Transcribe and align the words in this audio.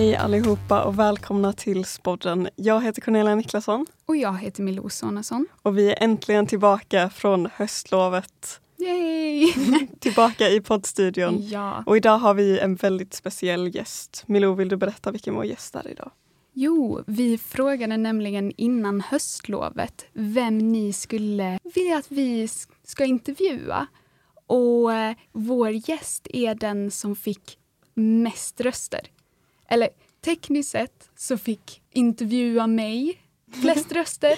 Hej 0.00 0.16
allihopa 0.16 0.84
och 0.84 0.98
välkomna 0.98 1.52
till 1.52 1.84
Spodden. 1.84 2.48
Jag 2.56 2.82
heter 2.84 3.00
Cornelia 3.02 3.34
Niklasson. 3.34 3.86
Och 4.06 4.16
jag 4.16 4.38
heter 4.38 4.62
Milou 4.62 4.88
Sonesson. 4.88 5.46
Och 5.62 5.78
vi 5.78 5.90
är 5.90 6.02
äntligen 6.02 6.46
tillbaka 6.46 7.10
från 7.10 7.48
höstlovet. 7.54 8.60
Yay! 8.78 9.52
tillbaka 10.00 10.48
i 10.48 10.60
poddstudion. 10.60 11.48
Ja. 11.48 11.82
Och 11.86 11.96
idag 11.96 12.18
har 12.18 12.34
vi 12.34 12.58
en 12.58 12.74
väldigt 12.74 13.14
speciell 13.14 13.74
gäst. 13.74 14.24
Milou, 14.26 14.54
vill 14.54 14.68
du 14.68 14.76
berätta 14.76 15.10
vilken 15.10 15.34
vår 15.34 15.44
gäst 15.44 15.74
är 15.74 15.88
idag? 15.88 16.10
Jo, 16.52 17.02
vi 17.06 17.38
frågade 17.38 17.96
nämligen 17.96 18.52
innan 18.56 19.00
höstlovet 19.00 20.06
vem 20.12 20.58
ni 20.58 20.92
skulle 20.92 21.58
vilja 21.74 21.98
att 21.98 22.12
vi 22.12 22.48
ska 22.84 23.04
intervjua. 23.04 23.86
Och 24.46 24.92
eh, 24.92 25.14
vår 25.32 25.70
gäst 25.70 26.26
är 26.30 26.54
den 26.54 26.90
som 26.90 27.16
fick 27.16 27.58
mest 27.94 28.60
röster. 28.60 29.00
Eller 29.70 29.88
tekniskt 30.24 30.70
sett 30.70 31.10
så 31.16 31.38
fick 31.38 31.82
intervjua 31.92 32.66
mig 32.66 33.18
flest 33.62 33.92
röster. 33.92 34.28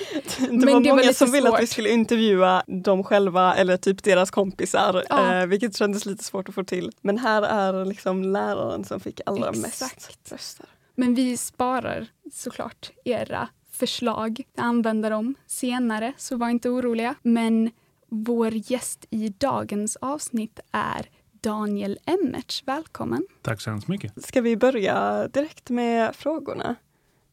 Det 0.40 0.50
Men 0.50 0.60
var 0.60 0.66
det 0.66 0.72
var 0.72 0.80
många 0.80 0.94
lite 1.02 1.14
som 1.14 1.32
ville 1.32 1.48
att 1.48 1.54
vi 1.60 1.66
svårt. 1.66 1.72
skulle 1.72 1.90
intervjua 1.90 2.62
dem 2.66 3.04
själva 3.04 3.54
eller 3.54 3.76
typ 3.76 4.02
deras 4.02 4.30
kompisar, 4.30 5.04
Ja. 5.08 5.34
eh, 5.40 5.46
vilket 5.46 5.76
kändes 5.76 6.06
lite 6.06 6.24
svårt 6.24 6.48
att 6.48 6.54
få 6.54 6.64
till. 6.64 6.90
Men 7.00 7.18
här 7.18 7.42
är 7.42 7.84
liksom 7.84 8.22
läraren 8.22 8.84
som 8.84 9.00
fick 9.00 9.20
allra 9.26 9.52
mest 9.52 9.66
Exakt. 9.82 10.32
röster. 10.32 10.66
Men 10.94 11.14
vi 11.14 11.36
sparar 11.36 12.06
såklart 12.32 12.90
era 13.04 13.48
förslag. 13.72 14.42
Jag 14.54 14.64
använder 14.64 15.10
dem 15.10 15.34
senare, 15.46 16.12
så 16.16 16.36
var 16.36 16.48
inte 16.48 16.68
oroliga. 16.68 17.14
Men 17.22 17.70
vår 18.08 18.52
gäst 18.54 19.06
i 19.10 19.28
dagens 19.28 19.96
avsnitt 19.96 20.60
är 20.72 21.06
Daniel 21.42 21.98
Emmertz. 22.04 22.62
Välkommen! 22.66 23.26
Tack 23.42 23.60
så 23.60 23.70
hemskt 23.70 23.88
mycket. 23.88 24.24
Ska 24.24 24.40
vi 24.40 24.56
börja 24.56 25.28
direkt 25.28 25.70
med 25.70 26.16
frågorna? 26.16 26.74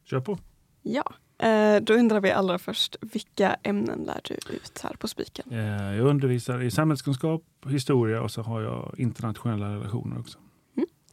Kör 0.04 0.20
på. 0.20 0.38
Ja. 0.82 1.12
Eh, 1.46 1.82
då 1.82 1.94
undrar 1.94 2.20
vi 2.20 2.30
allra 2.30 2.58
först, 2.58 2.96
vilka 3.00 3.56
ämnen 3.62 3.98
lär 4.04 4.20
du 4.24 4.34
ut 4.34 4.80
här 4.82 4.94
på 4.98 5.08
Spiken? 5.08 5.52
Eh, 5.52 5.96
Jag 5.96 6.06
undervisar 6.06 6.62
i 6.62 6.70
samhällskunskap, 6.70 7.42
historia 7.66 8.22
och 8.22 8.30
så 8.30 8.42
har 8.42 8.60
jag 8.62 8.94
internationella 8.98 9.74
relationer 9.74 10.18
också. 10.20 10.38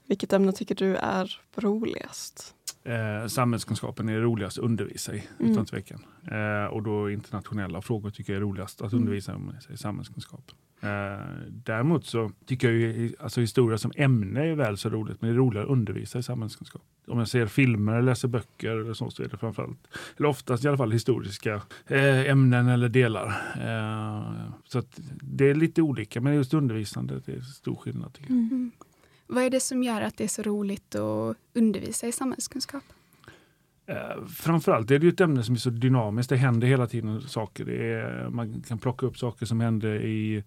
Vilket 0.10 0.34
ämne 0.34 0.52
tycker 0.52 0.76
du 0.76 0.96
är 0.96 1.42
roligast? 1.56 2.56
Eh, 2.88 3.28
samhällskunskapen 3.28 4.10
är 4.10 4.20
roligast 4.20 4.58
att 4.58 4.64
undervisa 4.64 5.14
i, 5.16 5.24
Mm. 5.40 5.52
utan 5.52 5.66
tvekan. 5.66 6.00
Eh, 6.32 6.66
och 6.74 6.84
då 6.84 7.10
internationella 7.12 7.82
frågor 7.82 8.10
tycker 8.10 8.34
jag 8.34 8.38
är 8.38 8.42
roligast 8.42 8.82
att 8.82 8.92
Mm. 8.94 9.02
undervisa 9.04 9.36
om 9.36 9.52
i 9.74 9.78
samhällskunskap. 9.78 10.52
Eh, 10.82 10.88
däremot 11.50 12.06
så 12.06 12.32
tycker 12.46 12.68
jag 12.72 12.78
ju, 12.78 13.14
alltså 13.20 13.42
historia 13.42 13.78
som 13.78 13.92
ämne 13.96 14.46
är 14.48 14.56
väl 14.56 14.78
så 14.78 14.90
roligt, 14.90 15.22
men 15.22 15.30
det 15.30 15.34
är 15.36 15.38
roligare 15.38 15.66
att 15.66 15.72
undervisa 15.72 16.20
i 16.20 16.24
samhällskunskap. 16.24 16.82
Om 17.08 17.20
jag 17.20 17.28
ser 17.28 17.46
filmer 17.48 17.92
eller 17.94 18.02
läser 18.02 18.28
böcker 18.28 18.70
eller 18.72 18.94
så, 18.94 19.10
så 19.10 19.24
är 19.24 19.28
det 19.28 19.38
framförallt, 19.38 19.88
eller 20.18 20.30
oftast 20.30 20.66
i 20.66 20.68
alla 20.68 20.78
fall 20.78 20.92
historiska 20.92 21.62
eh, 21.88 22.30
ämnen 22.30 22.68
eller 22.68 22.90
delar. 22.90 23.28
Eh, 23.62 24.52
så 24.64 24.84
det 25.22 25.50
är 25.50 25.56
lite 25.56 25.82
olika, 25.82 26.22
men 26.22 26.36
just 26.36 26.54
undervisande 26.54 27.22
det 27.26 27.32
är 27.34 27.42
stor 27.42 27.76
skillnad. 27.76 28.14
Tycker 28.14 28.30
jag. 28.34 28.38
Mm. 28.40 28.72
Vad 29.28 29.44
är 29.44 29.50
det 29.50 29.60
som 29.60 29.84
gör 29.84 30.02
att 30.02 30.18
det 30.18 30.24
är 30.24 30.28
så 30.28 30.42
roligt 30.42 30.96
att 30.96 31.38
undervisa 31.54 32.08
i 32.08 32.12
samhällskunskap? 32.12 32.84
Eh, 33.86 34.26
framförallt 34.28 34.92
är 34.92 35.00
det 35.00 35.06
ju 35.06 35.12
ett 35.12 35.22
ämne 35.22 35.44
som 35.44 35.56
är 35.56 35.60
så 35.60 35.70
dynamiskt. 35.70 36.30
Det 36.30 36.38
händer 36.38 36.68
hela 36.68 36.88
tiden 36.88 37.22
saker. 37.22 37.66
Det 37.66 37.94
är, 37.94 38.30
man 38.30 38.62
kan 38.68 38.78
plocka 38.78 39.06
upp 39.06 39.18
saker 39.18 39.46
som 39.46 39.62
hände 39.62 40.08
i 40.08 40.44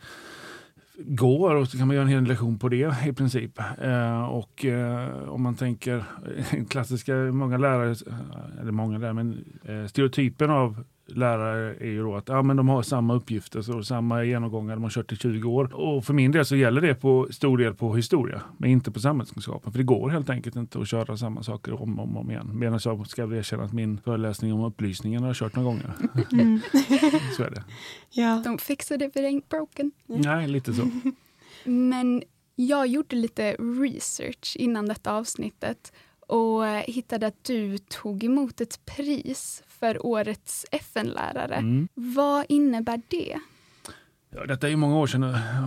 går 1.05 1.55
och 1.55 1.69
så 1.69 1.79
kan 1.79 1.87
man 1.87 1.97
göra 1.97 2.07
en 2.07 2.13
hel 2.13 2.25
lektion 2.25 2.59
på 2.59 2.69
det 2.69 2.95
i 3.07 3.13
princip. 3.13 3.59
Eh, 3.83 4.23
och 4.23 4.65
eh, 4.65 5.29
om 5.29 5.43
man 5.43 5.55
tänker 5.55 6.05
klassiska, 6.69 7.15
många 7.15 7.59
lärare, 7.59 7.91
eh, 7.91 8.61
eller 8.61 8.73
många 8.73 8.99
lärare, 8.99 9.15
men 9.15 9.45
eh, 9.65 9.87
stereotypen 9.87 10.51
av 10.51 10.85
lärare 11.11 11.75
är 11.81 11.91
ju 11.91 12.03
då 12.03 12.17
att 12.17 12.29
ja, 12.29 12.43
men 12.43 12.57
de 12.57 12.69
har 12.69 12.83
samma 12.83 13.15
uppgifter, 13.15 13.63
så 13.63 13.83
samma 13.83 14.25
genomgångar, 14.25 14.75
de 14.75 14.83
har 14.83 14.91
kört 14.91 15.13
i 15.13 15.17
20 15.17 15.51
år. 15.51 15.75
Och 15.75 16.05
för 16.05 16.15
min 16.15 16.33
del 16.33 16.45
så 16.45 16.57
gäller 16.57 16.81
det 16.81 16.95
på 16.95 17.29
stor 17.31 17.59
del 17.59 17.75
på 17.75 17.97
historia, 17.97 18.43
men 18.59 18.71
inte 18.71 18.91
på 18.91 19.01
samhällskunskapen. 19.01 19.73
För 19.73 19.79
det 19.79 19.85
går 19.85 20.11
helt 20.11 20.31
enkelt 20.31 20.57
inte 20.57 20.81
att 20.81 20.89
köra 20.89 21.17
samma 21.17 21.43
saker 21.43 21.83
om 21.83 21.99
och 21.99 22.05
om, 22.05 22.17
om 22.17 22.31
igen. 22.31 22.51
Medan 22.59 22.81
jag 22.85 23.07
ska 23.07 23.27
väl 23.27 23.39
erkänna 23.39 23.63
att 23.63 23.73
min 23.73 23.99
föreläsning 23.99 24.53
om 24.53 24.65
upplysningen 24.65 25.23
har 25.23 25.29
jag 25.29 25.37
kört 25.37 25.57
några 25.57 25.69
gånger. 25.69 25.93
Mm. 26.33 26.61
så 27.37 27.43
är 27.43 27.51
det. 27.51 27.65
Ja. 28.11 28.43
Don't 28.47 28.61
fix 28.61 28.91
it 28.91 29.03
if 29.03 29.17
it 29.17 29.23
ain't 29.23 29.49
broken. 29.49 29.93
Nej, 30.07 30.49
lite 30.49 30.75
så. 30.75 30.91
Men 31.65 32.23
jag 32.57 32.87
gjorde 32.87 33.17
lite 33.17 33.53
research 33.53 34.57
innan 34.57 34.89
detta 34.89 35.13
avsnittet 35.13 35.93
och 36.31 36.67
eh, 36.67 36.85
hittade 36.87 37.27
att 37.27 37.45
du 37.45 37.79
tog 37.79 38.25
emot 38.25 38.61
ett 38.61 38.85
pris 38.85 39.63
för 39.67 40.07
årets 40.07 40.67
FN-lärare. 40.71 41.55
Mm. 41.55 41.89
Vad 41.95 42.47
innebär 42.49 43.01
det? 43.09 43.39
Ja, 44.35 44.47
detta 44.47 44.67
är 44.67 44.71
ju 44.71 44.77
många 44.77 44.99
år 44.99 45.07
sedan, 45.07 45.21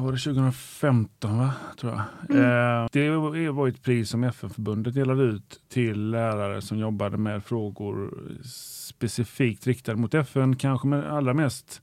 var 0.03 0.11
det 0.11 0.17
2015 0.17 1.37
va? 1.37 1.53
tror 1.79 1.91
jag. 1.91 2.01
Mm. 2.29 2.83
Eh, 2.83 2.87
det 2.91 3.51
var 3.51 3.67
ett 3.67 3.83
pris 3.83 4.09
som 4.09 4.23
FN-förbundet 4.23 4.93
delade 4.93 5.23
ut 5.23 5.61
till 5.69 6.09
lärare 6.09 6.61
som 6.61 6.79
jobbade 6.79 7.17
med 7.17 7.45
frågor 7.45 8.13
specifikt 8.43 9.67
riktade 9.67 9.97
mot 9.97 10.13
FN, 10.13 10.55
kanske 10.55 10.87
men 10.87 11.03
allra 11.03 11.33
mest 11.33 11.81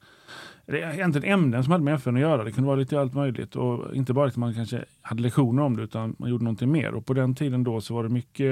egentligen 0.78 1.32
ämnen 1.32 1.64
som 1.64 1.72
hade 1.72 1.84
med 1.84 1.94
FN 1.94 2.14
att 2.14 2.20
göra. 2.20 2.44
Det 2.44 2.52
kunde 2.52 2.66
vara 2.66 2.76
lite 2.76 3.00
allt 3.00 3.14
möjligt 3.14 3.56
och 3.56 3.94
inte 3.94 4.12
bara 4.12 4.28
att 4.28 4.36
man 4.36 4.54
kanske 4.54 4.84
hade 5.02 5.22
lektioner 5.22 5.62
om 5.62 5.76
det 5.76 5.82
utan 5.82 6.16
man 6.18 6.30
gjorde 6.30 6.44
någonting 6.44 6.72
mer. 6.72 6.94
Och 6.94 7.06
på 7.06 7.14
den 7.14 7.34
tiden 7.34 7.64
då 7.64 7.80
så 7.80 7.94
var 7.94 8.02
det 8.02 8.08
mycket 8.08 8.50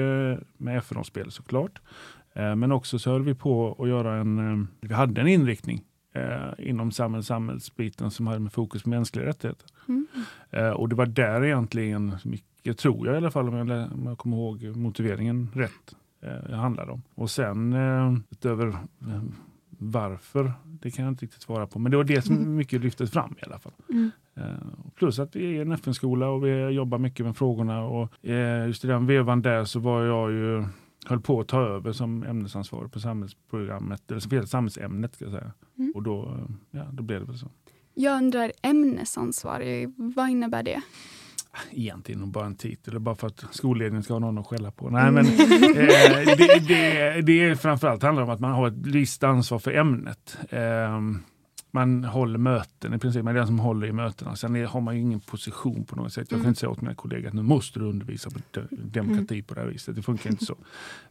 med 0.57 0.77
FN-spel 0.77 1.31
såklart. 1.31 1.81
Eh, 2.33 2.55
Men 2.55 2.71
också 2.71 2.99
så 2.99 3.11
höll 3.11 3.23
vi 3.23 3.35
på 3.35 3.75
att 3.79 3.89
göra 3.89 4.15
en, 4.15 4.61
eh, 4.61 4.67
vi 4.81 4.93
hade 4.93 5.21
en 5.21 5.27
inriktning 5.27 5.81
eh, 6.15 6.67
inom 6.69 6.91
samhälls, 6.91 7.27
samhällsbiten 7.27 8.11
som 8.11 8.27
hade 8.27 8.39
med 8.39 8.53
fokus 8.53 8.83
på 8.83 8.89
mänskliga 8.89 9.25
rättigheter. 9.25 9.67
Mm. 9.87 10.07
Och 10.75 10.89
det 10.89 10.95
var 10.95 11.05
där 11.05 11.45
egentligen 11.45 12.15
mycket, 12.23 12.77
tror 12.77 13.07
jag 13.07 13.13
i 13.13 13.17
alla 13.17 13.31
fall 13.31 13.47
om 13.49 13.55
jag, 13.69 13.91
om 13.93 14.05
jag 14.05 14.17
kommer 14.17 14.37
ihåg 14.37 14.63
motiveringen 14.77 15.49
rätt, 15.53 15.95
eh, 16.21 16.55
handlade 16.55 16.91
om. 16.91 17.01
Och 17.15 17.29
sen 17.29 17.73
eh, 17.73 18.13
utöver 18.29 18.75
varför, 19.79 20.53
det 20.63 20.91
kan 20.91 21.05
jag 21.05 21.11
inte 21.11 21.25
riktigt 21.25 21.41
svara 21.41 21.67
på. 21.67 21.79
Men 21.79 21.91
det 21.91 21.97
var 21.97 22.03
det 22.03 22.21
som 22.21 22.55
mycket 22.55 22.81
lyftes 22.81 23.11
fram 23.11 23.35
i 23.41 23.45
alla 23.45 23.59
fall. 23.59 23.73
Mm. 23.89 24.11
Eh, 24.35 24.43
plus 24.95 25.19
att 25.19 25.35
vi 25.35 25.57
är 25.57 25.61
en 25.61 25.71
FN-skola 25.71 26.29
och 26.29 26.45
vi 26.45 26.67
jobbar 26.69 26.97
mycket 26.97 27.25
med 27.25 27.37
frågorna. 27.37 27.83
Och 27.85 28.25
eh, 28.25 28.67
just 28.67 28.83
i 28.83 28.87
den 28.87 29.05
vevan 29.05 29.41
där 29.41 29.65
så 29.65 29.79
var 29.79 30.03
jag 30.03 30.31
ju 30.31 30.65
höll 31.05 31.21
på 31.21 31.39
att 31.39 31.47
ta 31.47 31.61
över 31.61 31.91
som 31.91 32.23
ämnesansvarig 32.23 32.91
på 32.91 32.99
samhällsprogrammet, 32.99 34.11
eller 34.11 34.19
som 34.19 34.47
samhällsämnet 34.47 35.15
ska 35.15 35.25
jag 35.25 35.33
säga. 35.33 35.51
Mm. 35.77 35.91
Och 35.95 36.03
då, 36.03 36.47
ja, 36.71 36.83
då 36.91 37.03
blev 37.03 37.19
det 37.19 37.25
väl 37.25 37.37
så. 37.37 37.51
Jag 37.93 38.17
undrar 38.17 38.51
ämnesansvarig, 38.61 39.93
vad 39.97 40.29
innebär 40.29 40.63
det? 40.63 40.81
Egentligen 41.71 42.31
bara 42.31 42.45
en 42.45 42.55
titel, 42.55 42.99
bara 42.99 43.15
för 43.15 43.27
att 43.27 43.45
skolledningen 43.51 44.03
ska 44.03 44.13
ha 44.13 44.19
någon 44.19 44.37
att 44.37 44.47
skälla 44.47 44.71
på. 44.71 44.89
Nej, 44.89 45.11
men, 45.11 45.25
eh, 45.25 45.33
det, 46.37 46.59
det, 46.67 47.21
det 47.21 47.43
är 47.43 47.55
framförallt 47.55 48.03
handlar 48.03 48.23
om 48.23 48.29
att 48.29 48.39
man 48.39 48.51
har 48.51 48.67
ett 48.67 48.73
visst 48.77 49.23
ansvar 49.23 49.59
för 49.59 49.71
ämnet. 49.71 50.37
Eh, 50.49 50.99
man 51.71 52.03
håller 52.03 52.37
möten 52.39 52.93
i 52.93 52.97
princip, 52.99 53.23
man 53.23 53.35
är 53.35 53.37
den 53.37 53.47
som 53.47 53.59
håller 53.59 53.87
i 53.87 53.91
mötena. 53.91 54.35
Sen 54.35 54.55
är, 54.55 54.65
har 54.65 54.81
man 54.81 54.95
ju 54.95 55.01
ingen 55.01 55.19
position 55.19 55.85
på 55.85 55.95
något 55.95 56.13
sätt. 56.13 56.21
Jag 56.21 56.29
kan 56.29 56.39
Mm. 56.39 56.49
inte 56.49 56.59
säga 56.59 56.69
åt 56.69 56.81
mina 56.81 56.95
kollegor 56.95 57.27
att 57.27 57.33
nu 57.33 57.41
måste 57.41 57.79
du 57.79 57.85
undervisa 57.85 58.29
på 58.29 58.39
de- 58.51 58.67
demokrati 58.71 59.41
på 59.41 59.53
det 59.53 59.59
här 59.61 59.67
viset. 59.67 59.95
Det 59.95 60.01
funkar 60.01 60.29
inte 60.29 60.45
så. 60.45 60.55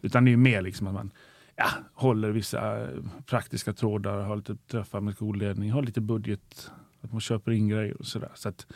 Utan 0.01 0.25
det 0.25 0.33
är 0.33 0.37
mer 0.37 0.63
liksom 0.63 0.87
att 0.87 0.95
man 0.95 1.11
ja, 1.57 1.67
håller 1.95 2.31
vissa 2.31 2.83
eh, 2.83 2.89
praktiska 3.27 3.73
trådar, 3.73 4.23
har 4.23 4.37
lite 4.37 4.57
träffar 4.57 5.01
med 5.01 5.15
skolledning, 5.15 5.71
har 5.73 5.83
lite 5.83 6.01
budget, 6.01 6.71
att 7.03 7.13
man 7.13 7.21
köper 7.21 7.53
in 7.53 7.69
grejer 7.69 7.97
och 8.01 8.07
sådär. 8.07 8.31
Så 8.35 8.49
att, 8.49 8.67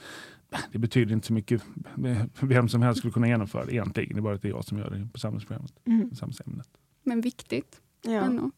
det 0.72 0.78
betyder 0.78 1.12
inte 1.12 1.26
så 1.26 1.32
mycket. 1.32 1.62
Vem 2.40 2.68
som 2.68 2.82
helst 2.82 2.98
skulle 2.98 3.12
kunna 3.12 3.28
genomföra 3.28 3.64
det 3.64 3.72
egentligen. 3.72 4.14
Det 4.14 4.20
är 4.20 4.22
bara 4.22 4.34
att 4.34 4.42
det 4.42 4.48
är 4.48 4.52
jag 4.52 4.64
som 4.64 4.78
gör 4.78 4.90
det 4.90 5.08
på 5.12 5.18
samhällsprogrammet, 5.18 5.72
Mm. 5.84 6.14
samhällsämnet. 6.14 6.68
Men 7.04 7.20
viktigt 7.20 7.80
Ja. 8.02 8.10
ändå. 8.12 8.50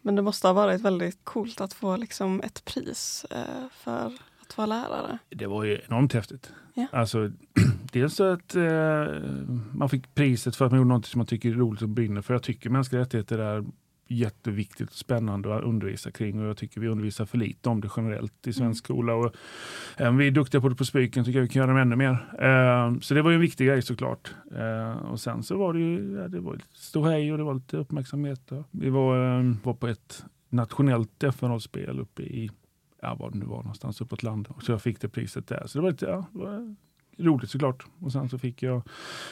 Men 0.00 0.16
det 0.16 0.22
måste 0.22 0.46
ha 0.48 0.52
varit 0.54 0.80
väldigt 0.80 1.18
coolt 1.24 1.60
att 1.60 1.72
få 1.72 1.96
liksom 1.96 2.40
ett 2.40 2.64
pris 2.64 3.26
eh, 3.30 3.68
för 3.72 4.12
att 4.40 4.56
vara 4.58 4.66
lärare. 4.66 5.18
Det 5.28 5.46
var 5.46 5.64
ju 5.64 5.78
enormt 5.88 6.12
häftigt. 6.12 6.52
Ja. 6.74 6.86
Alltså, 6.92 7.30
dels 7.92 8.14
så 8.14 8.24
att 8.24 8.54
eh, 8.56 8.62
man 9.72 9.88
fick 9.88 10.14
priset 10.14 10.56
för 10.56 10.64
att 10.64 10.70
man 10.72 10.78
gjorde 10.80 10.88
något 10.88 11.06
som 11.06 11.18
man 11.18 11.26
tycker 11.26 11.48
är 11.50 11.54
roligt 11.54 11.82
och 11.82 11.88
brinner 11.88 12.22
för. 12.22 12.34
Jag 12.34 12.42
tycker 12.42 12.70
mänskliga 12.70 13.00
rättigheter 13.02 13.38
är 13.38 13.64
jätteviktigt 14.12 14.90
och 14.90 14.96
spännande 14.96 15.56
att 15.56 15.62
undervisa 15.62 16.10
kring 16.10 16.40
och 16.40 16.48
jag 16.48 16.56
tycker 16.56 16.80
vi 16.80 16.88
undervisar 16.88 17.24
för 17.24 17.38
lite 17.38 17.68
om 17.68 17.80
det 17.80 17.88
generellt 17.96 18.46
i 18.46 18.52
svensk 18.52 18.84
skola. 18.84 19.14
Och, 19.14 19.34
eh, 19.96 20.12
vi 20.12 20.26
är 20.26 20.30
duktiga 20.30 20.60
på 20.60 20.68
det 20.68 20.74
på 20.74 20.84
Spiken, 20.84 21.24
tycker 21.24 21.38
jag 21.38 21.42
vi 21.42 21.48
kan 21.48 21.68
göra 21.68 21.82
ännu 21.82 21.96
mer. 21.96 22.12
Eh, 22.38 22.98
så 23.00 23.14
det 23.14 23.22
var 23.22 23.30
ju 23.30 23.34
en 23.34 23.40
viktig 23.40 23.66
grej 23.66 23.82
såklart. 23.82 24.34
Eh, 24.56 24.92
och 24.92 25.20
sen 25.20 25.42
så 25.42 25.58
var 25.58 25.72
det 25.72 25.80
ju 25.80 26.18
ja, 26.20 26.28
det 26.28 26.40
var 26.40 26.52
lite 26.52 26.66
ståhej 26.72 27.32
och 27.32 27.38
det 27.38 27.44
var 27.44 27.54
lite 27.54 27.76
uppmärksamhet. 27.76 28.52
Vi 28.70 28.90
var, 28.90 29.42
var 29.64 29.74
på 29.74 29.88
ett 29.88 30.24
nationellt 30.48 31.22
FN-spel 31.22 32.00
uppe 32.00 32.22
i 32.22 32.50
ja, 33.02 33.14
var 33.14 33.30
det 33.30 33.38
nu 33.38 33.44
var 33.44 33.56
någonstans 33.56 34.00
uppåt 34.00 34.22
landet. 34.22 34.52
Så 34.60 34.72
jag 34.72 34.82
fick 34.82 35.00
det 35.00 35.08
priset 35.08 35.46
där. 35.46 35.66
Så 35.66 35.78
det 35.78 35.82
var 35.82 35.90
lite, 35.90 36.06
ja, 36.06 36.26
det 36.32 36.38
var 36.38 36.76
roligt 37.18 37.50
såklart. 37.50 37.86
Och 38.00 38.12
sen 38.12 38.28
så 38.28 38.38
fick 38.38 38.62
jag 38.62 38.82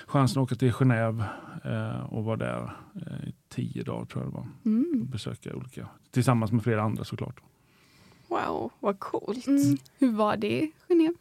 chansen 0.07 0.43
att 0.43 0.47
åka 0.47 0.55
till 0.55 0.73
Genève 0.73 1.25
eh, 1.65 2.01
och 2.01 2.25
var 2.25 2.37
där 2.37 2.73
eh, 2.95 3.29
i 3.29 3.35
tio 3.51 3.83
dagar 3.83 4.05
tror 4.05 4.25
jag 4.25 4.33
det 4.33 4.37
var. 4.37 4.47
Mm. 4.65 5.01
Och 5.01 5.07
besöka 5.07 5.55
olika, 5.55 5.89
tillsammans 6.11 6.53
med 6.53 6.63
flera 6.63 6.83
andra 6.83 7.05
såklart. 7.05 7.41
Wow, 8.29 8.71
vad 8.81 8.99
coolt. 8.99 9.47
Mm. 9.47 9.77
Hur 9.99 10.13
var 10.13 10.37
det 10.37 10.63
i 10.63 10.73
Genève? 10.89 11.15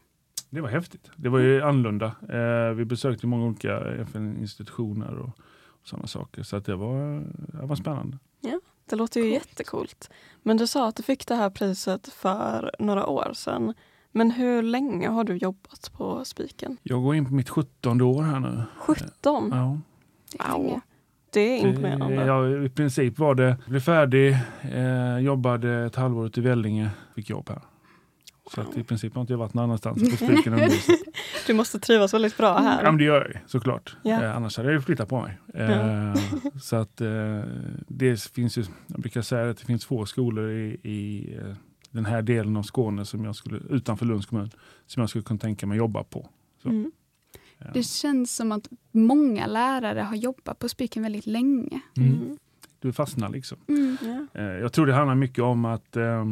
Det 0.49 0.61
var 0.61 0.69
häftigt. 0.69 1.11
Det 1.15 1.29
var 1.29 1.39
ju 1.39 1.61
annorlunda. 1.61 2.15
Eh, 2.29 2.73
vi 2.73 2.85
besökte 2.85 3.27
många 3.27 3.45
olika 3.45 3.79
FN-institutioner 3.79 5.17
och, 5.17 5.29
och 5.65 5.87
sådana 5.87 6.07
saker. 6.07 6.43
Så 6.43 6.55
att 6.55 6.65
det, 6.65 6.75
var, 6.75 7.23
det 7.59 7.65
var 7.65 7.75
spännande. 7.75 8.17
Det 8.89 8.95
låter 8.95 9.21
ju 9.21 9.31
Coolt. 9.31 9.47
jättecoolt. 9.47 10.09
Men 10.43 10.57
du 10.57 10.67
sa 10.67 10.87
att 10.87 10.95
du 10.95 11.03
fick 11.03 11.27
det 11.27 11.35
här 11.35 11.49
priset 11.49 12.07
för 12.13 12.71
några 12.79 13.07
år 13.07 13.31
sedan. 13.33 13.73
Men 14.11 14.31
hur 14.31 14.61
länge 14.61 15.09
har 15.09 15.23
du 15.23 15.37
jobbat 15.37 15.91
på 15.93 16.25
Spiken? 16.25 16.77
Jag 16.83 17.03
går 17.03 17.15
in 17.15 17.25
på 17.25 17.33
mitt 17.33 17.49
17 17.49 18.01
år 18.01 18.23
här 18.23 18.39
nu. 18.39 18.63
17? 18.77 19.49
Ja. 19.53 20.57
Wow. 20.57 20.79
Det 21.31 21.39
är 21.39 21.67
imponerande. 21.67 22.15
Ja, 22.15 22.65
I 22.65 22.69
princip 22.69 23.19
var 23.19 23.35
det, 23.35 23.57
blev 23.67 23.79
färdig, 23.79 24.37
eh, 24.61 25.17
jobbade 25.19 25.85
ett 25.85 25.95
halvår 25.95 26.25
ute 26.25 26.39
i 26.39 26.43
Vellinge, 26.43 26.89
fick 27.15 27.29
jobb 27.29 27.49
här. 27.49 27.61
Så 28.55 28.61
att 28.61 28.77
i 28.77 28.83
princip 28.83 29.15
har 29.15 29.21
inte 29.21 29.33
jag 29.33 29.37
varit 29.37 29.53
någon 29.53 29.63
annanstans 29.63 30.09
på 30.11 30.25
Spiken 30.25 30.53
undervisat. 30.53 30.95
Du 31.47 31.53
måste 31.53 31.79
trivas 31.79 32.13
väldigt 32.13 32.37
bra 32.37 32.57
här. 32.57 32.83
Ja, 32.83 32.91
men 32.91 32.97
det 32.97 33.03
gör 33.03 33.31
jag 33.33 33.49
såklart. 33.49 33.97
Ja. 34.03 34.23
Eh, 34.23 34.35
annars 34.35 34.57
hade 34.57 34.69
jag 34.69 34.75
ju 34.75 34.81
flyttat 34.81 35.09
på 35.09 35.21
mig. 35.21 35.37
Eh, 35.53 36.13
så 36.61 36.75
att 36.75 37.01
eh, 37.01 37.41
det 37.87 38.21
finns 38.21 38.57
ju, 38.57 38.63
jag 38.87 38.99
brukar 38.99 39.21
säga 39.21 39.49
att 39.49 39.57
det 39.57 39.65
finns 39.65 39.85
få 39.85 40.05
skolor 40.05 40.51
i, 40.51 40.79
i 40.83 41.33
eh, 41.37 41.55
den 41.91 42.05
här 42.05 42.21
delen 42.21 42.57
av 42.57 42.63
Skåne 42.63 43.05
som 43.05 43.25
jag 43.25 43.35
skulle, 43.35 43.59
utanför 43.69 44.05
Lunds 44.05 44.25
kommun 44.25 44.51
som 44.87 45.01
jag 45.01 45.09
skulle 45.09 45.23
kunna 45.23 45.39
tänka 45.39 45.67
mig 45.67 45.77
jobba 45.77 46.03
på. 46.03 46.29
Mm. 46.65 46.91
Eh, 47.59 47.67
Det 47.73 47.83
känns 47.83 48.35
som 48.35 48.51
att 48.51 48.67
många 48.91 49.47
lärare 49.47 49.99
har 49.99 50.15
jobbat 50.15 50.59
på 50.59 50.69
Spiken 50.69 51.03
väldigt 51.03 51.25
länge. 51.27 51.79
mm, 51.97 52.13
Mm. 52.13 52.37
du 52.79 52.93
fastnar 52.93 53.29
liksom. 53.29 53.57
Mm. 53.67 53.97
Ja. 54.01 54.41
Eh, 54.41 54.45
Jag 54.45 54.73
tror 54.73 54.85
det 54.85 54.93
handlar 54.93 55.15
mycket 55.15 55.43
om 55.43 55.65
att 55.65 55.95
eh, 55.97 56.25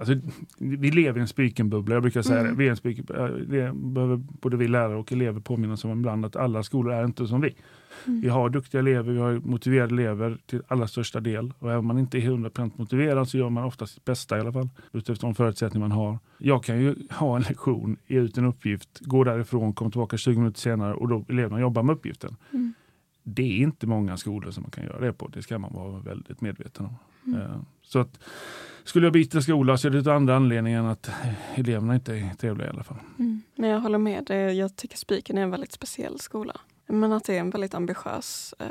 alltså, 0.00 0.14
vi 0.58 0.90
lever 0.90 1.18
i 1.18 1.20
en 1.20 1.28
spikenbubbla. 1.28 1.94
Jag 1.94 2.02
brukar 2.02 2.22
säga 2.22 2.40
Mm. 2.40 2.52
det. 2.52 2.58
Vi 2.58 2.66
är 2.66 2.70
en 2.70 2.76
spiken, 2.76 3.06
eh, 3.16 3.24
det 3.26 3.72
behöver 3.74 4.16
både 4.16 4.56
vi 4.56 4.68
lärare 4.68 4.96
och 4.96 5.12
elever 5.12 5.40
påminna 5.40 5.72
oss 5.74 5.84
om 5.84 5.90
ibland 5.98 6.24
att 6.26 6.36
alla 6.36 6.62
skolor 6.62 6.92
är 6.92 7.04
inte 7.04 7.26
som 7.26 7.40
vi. 7.40 7.54
Mm. 8.06 8.20
Vi 8.20 8.28
har 8.28 8.50
duktiga 8.50 8.78
elever, 8.78 9.12
vi 9.12 9.18
har 9.18 9.32
motiverade 9.44 9.94
elever 9.94 10.38
till 10.46 10.62
allra 10.68 10.86
största 10.86 11.20
del. 11.20 11.52
Och 11.58 11.68
även 11.68 11.78
om 11.78 11.86
man 11.86 11.98
inte 11.98 12.18
är 12.18 12.22
100% 12.22 12.72
motiverad 12.78 13.28
så 13.28 13.38
gör 13.38 13.50
man 13.50 13.64
ofta 13.64 13.86
sitt 13.86 14.04
bästa 14.04 14.36
i 14.36 14.40
alla 14.40 14.52
fall. 14.52 14.68
Utifrån 14.92 15.30
de 15.30 15.34
förutsättningar 15.34 15.88
man 15.88 15.96
har. 15.98 16.18
Jag 16.38 16.64
kan 16.64 16.80
ju 16.80 16.94
ha 17.10 17.36
en 17.36 17.42
lektion, 17.42 17.96
ge 18.06 18.18
ut 18.18 18.38
en 18.38 18.44
uppgift, 18.44 19.00
gå 19.00 19.24
därifrån, 19.24 19.72
komma 19.72 19.90
tillbaka 19.90 20.16
20 20.16 20.38
minuter 20.38 20.60
senare 20.60 20.94
och 20.94 21.08
då 21.08 21.24
eleverna 21.28 21.60
jobbar 21.60 21.82
med 21.82 21.92
uppgiften. 21.96 22.36
Mm. 22.52 22.72
Det 23.22 23.42
är 23.42 23.56
inte 23.62 23.86
många 23.86 24.16
skolor 24.16 24.50
som 24.50 24.62
man 24.62 24.70
kan 24.70 24.84
göra 24.84 25.00
det 25.00 25.12
på. 25.12 25.28
Det 25.28 25.42
ska 25.42 25.58
man 25.58 25.72
vara 25.72 26.00
väldigt 26.00 26.40
medveten 26.40 26.86
om. 26.86 26.94
Mm. 27.34 27.40
Eh, 27.50 27.60
Så 27.82 27.98
att 27.98 28.18
skulle 28.84 29.06
jag 29.06 29.12
byta 29.12 29.40
skola 29.42 29.76
så 29.78 29.88
är 29.88 29.90
det 29.90 30.10
av 30.10 30.16
andra 30.16 30.36
anledningar 30.36 30.78
än 30.80 30.86
att 30.86 31.10
eleverna 31.54 31.94
inte 31.94 32.14
är 32.14 32.34
trevliga 32.34 32.66
i 32.66 32.70
alla 32.70 32.84
fall. 32.84 32.96
Mm. 33.18 33.42
Men 33.54 33.70
jag 33.70 33.80
håller 33.80 33.98
med. 33.98 34.30
Jag 34.56 34.76
tycker 34.76 34.96
Spiken 34.96 35.38
är 35.38 35.42
en 35.42 35.50
väldigt 35.50 35.72
speciell 35.72 36.18
skola. 36.20 36.60
Men 36.86 37.12
att 37.12 37.24
det 37.24 37.36
är 37.36 37.40
en 37.40 37.50
väldigt 37.50 37.74
ambitiös 37.74 38.54
eh, 38.58 38.66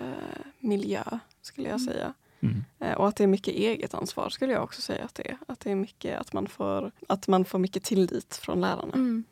miljö 0.60 1.04
skulle 1.42 1.68
jag 1.70 1.80
Mm. 1.82 1.94
säga. 1.94 2.14
Mm. 2.42 2.64
Eh, 2.80 2.94
och 2.94 3.08
att 3.08 3.16
det 3.16 3.24
är 3.24 3.28
mycket 3.28 3.54
eget 3.54 3.94
ansvar 3.94 4.30
skulle 4.30 4.54
jag 4.54 4.64
också 4.64 4.82
säga 4.82 5.04
att 5.06 5.16
det 5.16 5.30
är. 5.30 5.38
Att 5.48 5.60
det 5.60 5.72
är 5.72 5.76
mycket 5.76 6.20
att 6.20 6.34
man 6.34 6.48
får, 6.48 6.92
att 7.08 7.28
man 7.28 7.46
får 7.46 7.60
mycket 7.60 7.84
tillit 7.84 8.40
från 8.44 8.62
lärarna. 8.62 8.94
Mm. 8.94 9.24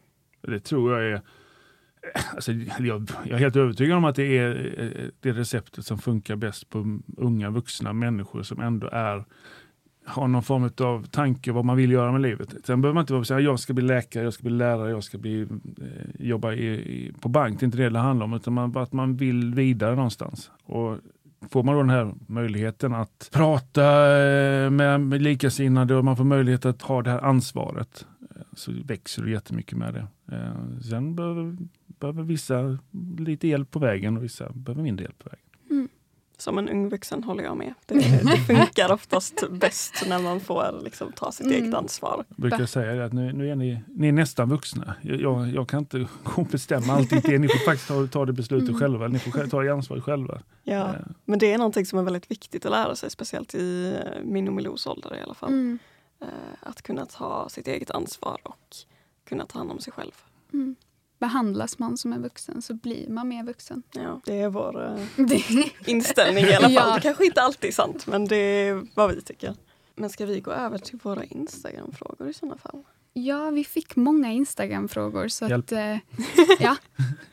Det 0.41 0.59
tror 0.59 0.93
jag 0.93 1.11
är 1.11 1.21
Alltså, 2.35 2.51
jag, 2.79 3.11
jag 3.23 3.31
är 3.31 3.37
helt 3.37 3.55
övertygad 3.55 3.97
om 3.97 4.05
att 4.05 4.15
det 4.15 4.37
är 4.37 4.73
eh, 4.77 5.09
det 5.19 5.31
receptet 5.31 5.85
som 5.85 5.97
funkar 5.97 6.35
bäst 6.35 6.69
på 6.69 6.99
unga 7.17 7.49
vuxna 7.49 7.93
människor 7.93 8.43
som 8.43 8.59
ändå 8.59 8.89
är 8.91 9.25
har 10.05 10.27
någon 10.27 10.43
form 10.43 10.69
av 10.81 11.03
tanke 11.05 11.51
vad 11.51 11.65
man 11.65 11.77
vill 11.77 11.91
göra 11.91 12.11
med 12.11 12.21
livet. 12.21 12.55
Sen 12.63 12.81
behöver 12.81 12.93
man 12.93 13.01
inte 13.01 13.13
vara 13.13 13.23
säga 13.23 13.39
jag 13.39 13.59
ska 13.59 13.73
bli 13.73 13.83
läkare, 13.83 14.23
jag 14.23 14.33
ska 14.33 14.43
bli 14.43 14.51
lärare, 14.51 14.89
jag 14.89 15.03
ska 15.03 15.17
bli, 15.17 15.41
eh, 15.41 15.47
jobba 16.19 16.53
i, 16.53 16.67
i, 16.67 17.13
på 17.21 17.29
bank. 17.29 17.59
Det 17.59 17.63
är 17.63 17.65
inte 17.65 17.77
det 17.77 17.89
det 17.89 17.99
handlar 17.99 18.23
om, 18.23 18.33
utan 18.33 18.53
man, 18.53 18.77
att 18.77 18.93
man 18.93 19.15
vill 19.17 19.53
vidare 19.53 19.95
någonstans. 19.95 20.51
Och 20.63 20.97
Får 21.49 21.63
man 21.63 21.75
då 21.75 21.81
den 21.81 21.89
här 21.89 22.13
möjligheten 22.27 22.93
att 22.93 23.29
prata 23.33 23.83
eh, 24.17 24.69
med, 24.69 25.01
med 25.01 25.21
likasinnade 25.21 25.95
och 25.95 26.05
man 26.05 26.17
får 26.17 26.23
möjlighet 26.23 26.65
att 26.65 26.81
ha 26.81 27.01
det 27.01 27.09
här 27.09 27.21
ansvaret 27.21 28.05
eh, 28.35 28.41
så 28.53 28.71
växer 28.85 29.23
du 29.23 29.31
jättemycket 29.31 29.77
med 29.77 29.93
det. 29.93 30.35
Eh, 30.35 30.79
Sen 30.89 31.15
behöver, 31.15 31.57
behöver 31.99 32.23
vissa 32.23 32.77
lite 33.17 33.47
hjälp 33.47 33.71
på 33.71 33.79
vägen 33.79 34.17
och 34.17 34.23
vissa 34.23 34.49
behöver 34.53 34.83
mindre 34.83 35.03
hjälp 35.05 35.19
på 35.19 35.29
vägen. 35.29 35.43
Som 36.39 36.57
en 36.57 36.69
ung 36.69 36.89
vuxen 36.89 37.23
håller 37.23 37.43
jag 37.43 37.57
med. 37.57 37.73
Det, 37.85 37.95
det 38.23 38.37
funkar 38.37 38.91
oftast 38.91 39.43
bäst 39.51 40.03
när 40.09 40.19
man 40.19 40.39
får 40.39 40.81
liksom, 40.83 41.11
ta 41.11 41.31
sitt 41.31 41.45
Mm. 41.47 41.63
eget 41.63 41.73
ansvar. 41.75 42.25
Jag 42.27 42.37
brukar 42.37 42.65
säga 42.65 43.05
att 43.05 43.13
nu, 43.13 43.33
nu 43.33 43.49
är 43.51 43.55
ni, 43.55 43.79
ni 43.87 44.07
är 44.07 44.11
nästan 44.11 44.49
vuxna. 44.49 44.95
Jag, 45.01 45.21
jag, 45.21 45.49
jag 45.49 45.69
kan 45.69 45.79
inte 45.79 46.07
bestämma 46.51 46.93
allting 46.93 47.21
till 47.21 47.33
er. 47.33 47.39
Ni 47.39 47.47
får 47.47 47.65
faktiskt 47.65 47.87
ta, 47.87 48.07
ta 48.07 48.25
det 48.25 48.33
beslutet 48.33 48.69
Mm. 48.69 48.79
själva. 48.79 49.07
Ni 49.07 49.19
får 49.19 49.47
ta 49.47 49.61
det 49.61 49.73
ansvaret 49.73 50.03
själva. 50.03 50.41
Ja. 50.63 50.87
Eh, 50.89 50.95
Men 51.25 51.39
det 51.39 51.53
är 51.53 51.57
någonting 51.57 51.85
som 51.85 51.99
är 51.99 52.03
väldigt 52.03 52.31
viktigt 52.31 52.65
att 52.65 52.71
lära 52.71 52.95
sig, 52.95 53.09
speciellt 53.11 53.55
i 53.55 53.97
min 54.23 54.47
och 54.47 54.53
Milous 54.53 54.87
ålder 54.87 55.15
i 55.17 55.21
alla 55.21 55.33
fall. 55.33 55.49
Mm. 55.49 55.79
Eh, 56.21 56.27
Att 56.59 56.81
kunna 56.81 57.05
ta 57.05 57.49
sitt 57.49 57.67
eget 57.67 57.91
ansvar 57.91 58.37
och 58.43 58.75
kunna 59.29 59.45
ta 59.45 59.57
hand 59.59 59.71
om 59.71 59.79
sig 59.79 59.93
själv. 59.93 60.11
Mm. 60.53 60.75
Behandlas 61.19 61.79
man 61.79 61.97
som 61.97 62.13
en 62.13 62.21
vuxen 62.21 62.61
så 62.61 62.73
blir 62.73 63.09
man 63.09 63.27
mer 63.27 63.43
vuxen. 63.43 63.83
Ja, 63.91 64.21
det 64.25 64.41
är 64.41 64.49
vår 64.49 64.85
eh, 65.17 65.67
inställning 65.85 66.45
i 66.45 66.53
alla 66.55 66.59
fall. 66.69 66.73
Ja. 66.73 66.95
Det 66.95 67.01
kanske 67.01 67.25
inte 67.25 67.41
alltid 67.41 67.67
är 67.67 67.73
sant, 67.73 68.07
men 68.07 68.25
det 68.27 68.35
är 68.35 68.87
vad 68.93 69.15
vi 69.15 69.21
tycker. 69.21 69.55
Men 69.95 70.09
ska 70.09 70.25
vi 70.25 70.39
gå 70.39 70.51
över 70.51 70.77
till 70.77 70.99
våra 71.03 71.23
Instagram-frågor 71.23 72.29
i 72.29 72.33
sådana 72.33 72.57
fall? 72.57 72.83
ja, 73.13 73.49
vi 73.49 73.63
fick 73.63 73.95
många 73.95 74.31
Instagram-frågor. 74.31 75.27
Så 75.27 75.47
Hjälp. 75.47 75.65
att, 75.65 75.71
eh, 75.71 75.97
ja, 76.59 76.75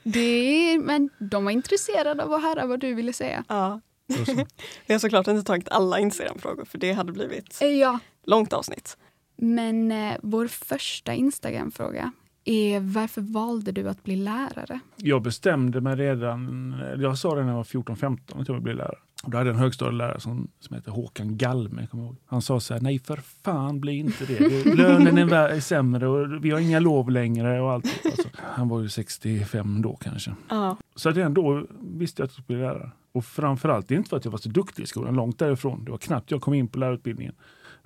det, 0.02 0.78
men 0.82 1.10
de 1.18 1.44
var 1.44 1.50
intresserade 1.52 2.24
av 2.24 2.32
att 2.32 2.42
höra 2.42 2.66
vad 2.66 2.80
du 2.80 2.94
ville 2.94 3.12
säga. 3.12 3.44
Ja. 3.48 3.80
Vi 4.86 4.92
har 4.94 4.98
såklart 4.98 5.26
inte 5.28 5.42
tagit 5.46 5.68
alla 5.68 5.98
Instagram-frågor 5.98 6.64
för 6.64 6.78
det 6.78 6.92
hade 6.92 7.12
blivit 7.12 7.58
Eh, 7.62 7.68
Ja, 7.68 7.98
långt 8.24 8.52
avsnitt. 8.52 8.96
men 9.36 9.92
eh, 9.92 10.14
vår 10.22 10.46
första 10.46 11.14
Instagram-fråga 11.14 12.12
är 12.44 12.80
varför 12.80 13.20
valde 13.20 13.72
du 13.72 13.88
att 13.88 14.04
bli 14.04 14.16
lärare? 14.16 14.80
Jag 14.96 15.22
bestämde 15.22 15.80
mig 15.80 15.96
redan, 15.96 16.74
jag 16.98 17.18
sa 17.18 17.34
det 17.34 17.42
när 17.42 17.48
jag 17.48 17.56
var 17.56 17.64
14-15 17.64 18.18
att 18.40 18.48
jag 18.48 18.54
ville 18.54 18.60
bli 18.60 18.74
lärare. 18.74 18.98
Och 19.24 19.30
då 19.30 19.38
hade 19.38 19.50
jag 19.50 19.54
en 19.54 19.60
högstadielärare 19.60 20.20
som, 20.20 20.48
som 20.60 20.76
heter 20.76 20.90
Håkan 20.90 21.36
Galme. 21.36 21.88
Han 22.26 22.42
sa 22.42 22.60
så 22.60 22.74
här, 22.74 22.80
nej 22.80 22.98
för 22.98 23.16
fan 23.16 23.80
bli 23.80 23.92
inte 23.92 24.26
det. 24.26 24.64
lönen 24.76 25.18
är, 25.18 25.34
är 25.34 25.60
sämre 25.60 26.08
och 26.08 26.44
vi 26.44 26.50
har 26.50 26.60
inga 26.60 26.80
lov 26.80 27.10
längre. 27.10 27.60
och 27.60 27.72
allt. 27.72 27.84
Alltså, 28.04 28.28
han 28.34 28.68
var 28.68 28.80
ju 28.80 28.88
65 28.88 29.82
då 29.82 29.96
kanske. 29.96 30.34
Ja. 30.48 30.76
Så 30.94 31.10
redan 31.10 31.34
då 31.34 31.66
visste 31.80 32.22
jag 32.22 32.24
att 32.24 32.30
jag 32.30 32.44
skulle 32.44 32.58
bli 32.58 32.66
lärare. 32.66 32.90
Och 33.12 33.24
framförallt, 33.24 33.88
det 33.88 33.94
är 33.94 33.96
inte 33.96 34.10
för 34.10 34.16
att 34.16 34.24
jag 34.24 34.32
var 34.32 34.38
så 34.38 34.48
duktig 34.48 34.82
i 34.82 34.86
skolan, 34.86 35.14
långt 35.14 35.38
därifrån. 35.38 35.84
Det 35.84 35.90
var 35.90 35.98
knappt 35.98 36.30
jag 36.30 36.40
kom 36.40 36.54
in 36.54 36.68
på 36.68 36.78
lärarutbildningen. 36.78 37.34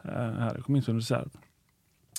Uh, 0.04 0.10
här, 0.12 0.52
jag 0.54 0.64
kom 0.64 0.76
in 0.76 0.82
som 0.82 0.96
reserv. 0.96 1.30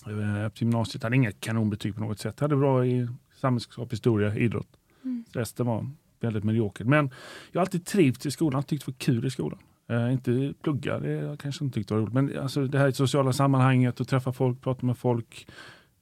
Uh, 0.07 0.49
på 0.49 0.55
gymnasiet 0.55 1.03
hade 1.03 1.15
inga 1.15 1.31
kanonbetyg 1.31 1.95
på 1.95 2.01
något 2.01 2.19
sätt. 2.19 2.39
Hade 2.39 2.55
bra 2.55 2.85
i 2.85 3.07
samhällskunskap, 3.35 3.93
historia, 3.93 4.35
idrott. 4.35 4.77
Mm. 5.03 5.25
Resten 5.31 5.65
var 5.65 5.89
väldigt 6.19 6.43
mediokert. 6.43 6.87
Men 6.87 7.09
jag 7.51 7.59
har 7.59 7.65
alltid 7.65 7.85
trivts 7.85 8.25
i 8.25 8.31
skolan, 8.31 8.63
tyckt 8.63 8.85
det 8.85 8.91
var 8.91 8.97
kul 8.97 9.25
i 9.25 9.29
skolan. 9.29 9.59
Uh, 9.91 10.13
inte 10.13 10.53
plugga, 10.61 10.99
det 10.99 11.11
jag 11.11 11.39
kanske 11.39 11.65
inte 11.65 11.79
tyckt 11.79 11.91
var 11.91 11.97
roligt. 11.97 12.13
Men 12.13 12.39
alltså, 12.39 12.67
det 12.67 12.79
här 12.79 12.91
sociala 12.91 13.33
sammanhanget, 13.33 14.01
att 14.01 14.07
träffa 14.07 14.33
folk, 14.33 14.61
prata 14.61 14.85
med 14.85 14.97
folk. 14.97 15.47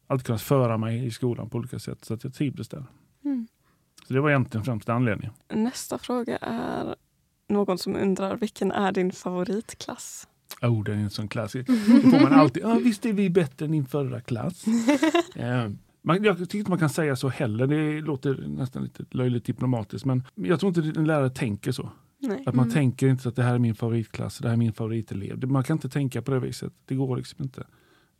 Alltid 0.07 0.25
kunnat 0.25 0.41
föra 0.41 0.77
mig 0.77 1.05
i 1.05 1.11
skolan 1.11 1.49
på 1.49 1.57
olika 1.57 1.79
sätt. 1.79 2.05
Så 2.05 2.13
att 2.13 2.23
jag 2.23 2.33
trivdes 2.33 2.69
där. 2.69 2.85
Mm. 3.25 3.47
Så 4.07 4.13
det 4.13 4.21
var 4.21 4.29
egentligen 4.29 4.65
främst 4.65 4.89
anledningen. 4.89 5.33
Nästa 5.53 5.97
fråga 5.97 6.37
är 6.37 6.95
någon 7.49 7.77
som 7.77 7.95
undrar 7.95 8.35
vilken 8.35 8.71
är 8.71 8.91
din 8.91 9.11
favoritklass? 9.11 10.27
Oh, 10.61 10.83
det 10.83 10.91
är 10.91 10.95
en 10.95 11.09
sån 11.09 11.27
klassiker. 11.27 11.73
Då 12.03 12.09
får 12.09 12.19
man 12.23 12.33
alltid, 12.33 12.65
ah, 12.65 12.79
visst 12.83 13.05
är 13.05 13.13
vi 13.13 13.29
bättre 13.29 13.65
än 13.65 13.71
din 13.71 13.85
förra 13.85 14.21
klass. 14.21 14.65
eh, 15.35 15.69
man, 16.01 16.23
jag 16.23 16.37
tycker 16.37 16.57
inte 16.57 16.71
man 16.71 16.79
kan 16.79 16.89
säga 16.89 17.15
så 17.15 17.27
heller. 17.29 17.67
Det 17.67 18.01
låter 18.01 18.47
nästan 18.47 18.83
lite 18.83 19.05
löjligt 19.11 19.45
diplomatiskt. 19.45 20.05
Men 20.05 20.23
jag 20.35 20.59
tror 20.59 20.77
inte 20.77 20.99
en 20.99 21.07
lärare 21.07 21.29
tänker 21.29 21.71
så. 21.71 21.89
Nej. 22.19 22.43
Att 22.45 22.55
man 22.55 22.63
Mm. 22.65 22.73
tänker 22.73 23.07
inte 23.07 23.29
att 23.29 23.35
det 23.35 23.43
här 23.43 23.55
är 23.55 23.59
min 23.59 23.75
favoritklass, 23.75 24.37
det 24.37 24.47
här 24.47 24.53
är 24.53 24.57
min 24.57 24.73
favoritelev. 24.73 25.47
Man 25.47 25.63
kan 25.63 25.75
inte 25.77 25.89
tänka 25.89 26.21
på 26.21 26.31
det 26.31 26.39
viset. 26.39 26.73
Det 26.85 26.95
går 26.95 27.17
liksom 27.17 27.43
inte. 27.43 27.63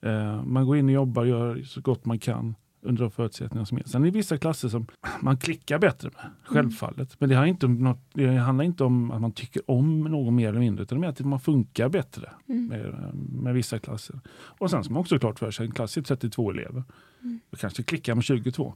Eh, 0.01 0.43
man 0.43 0.65
går 0.65 0.77
in 0.77 0.85
och 0.85 0.91
jobbar 0.91 1.25
gör 1.25 1.61
så 1.63 1.81
gott 1.81 2.05
man 2.05 2.19
kan 2.19 2.55
under 2.81 3.01
de 3.03 3.11
förutsättningar 3.11 3.65
som 3.65 3.77
är. 3.77 3.83
Sen 3.83 4.01
är 4.01 4.05
det 4.05 4.11
vissa 4.11 4.37
klasser 4.37 4.69
som 4.69 4.87
man 5.21 5.37
klickar 5.37 5.79
bättre 5.79 6.09
med, 6.15 6.31
självfallet. 6.43 7.15
Men 7.19 7.29
det, 7.29 7.35
har 7.35 7.45
inte 7.45 7.65
om 7.65 7.75
något, 7.75 8.01
det 8.13 8.27
handlar 8.37 8.65
inte 8.65 8.83
om 8.83 9.11
att 9.11 9.21
man 9.21 9.31
tycker 9.31 9.71
om 9.71 10.03
någon 10.03 10.35
mer 10.35 10.49
eller 10.49 10.59
mindre, 10.59 10.83
utan 10.83 11.01
det 11.01 11.07
är 11.07 11.11
att 11.11 11.19
man 11.19 11.39
funkar 11.39 11.89
bättre 11.89 12.29
Mm. 12.49 12.67
med, 12.67 13.11
med 13.43 13.53
vissa 13.53 13.79
klasser. 13.79 14.19
Och 14.33 14.69
sen 14.71 14.83
ska 14.83 14.93
man 14.93 15.01
också 15.01 15.19
klart 15.19 15.39
för 15.39 15.51
sig, 15.51 15.65
en 15.65 15.71
klass 15.71 15.97
är 15.97 16.01
32 16.01 16.51
elever. 16.51 16.83
Mm. 17.23 17.39
Då 17.49 17.57
kanske 17.57 17.83
klickar 17.83 18.15
med 18.15 18.23
22. 18.23 18.73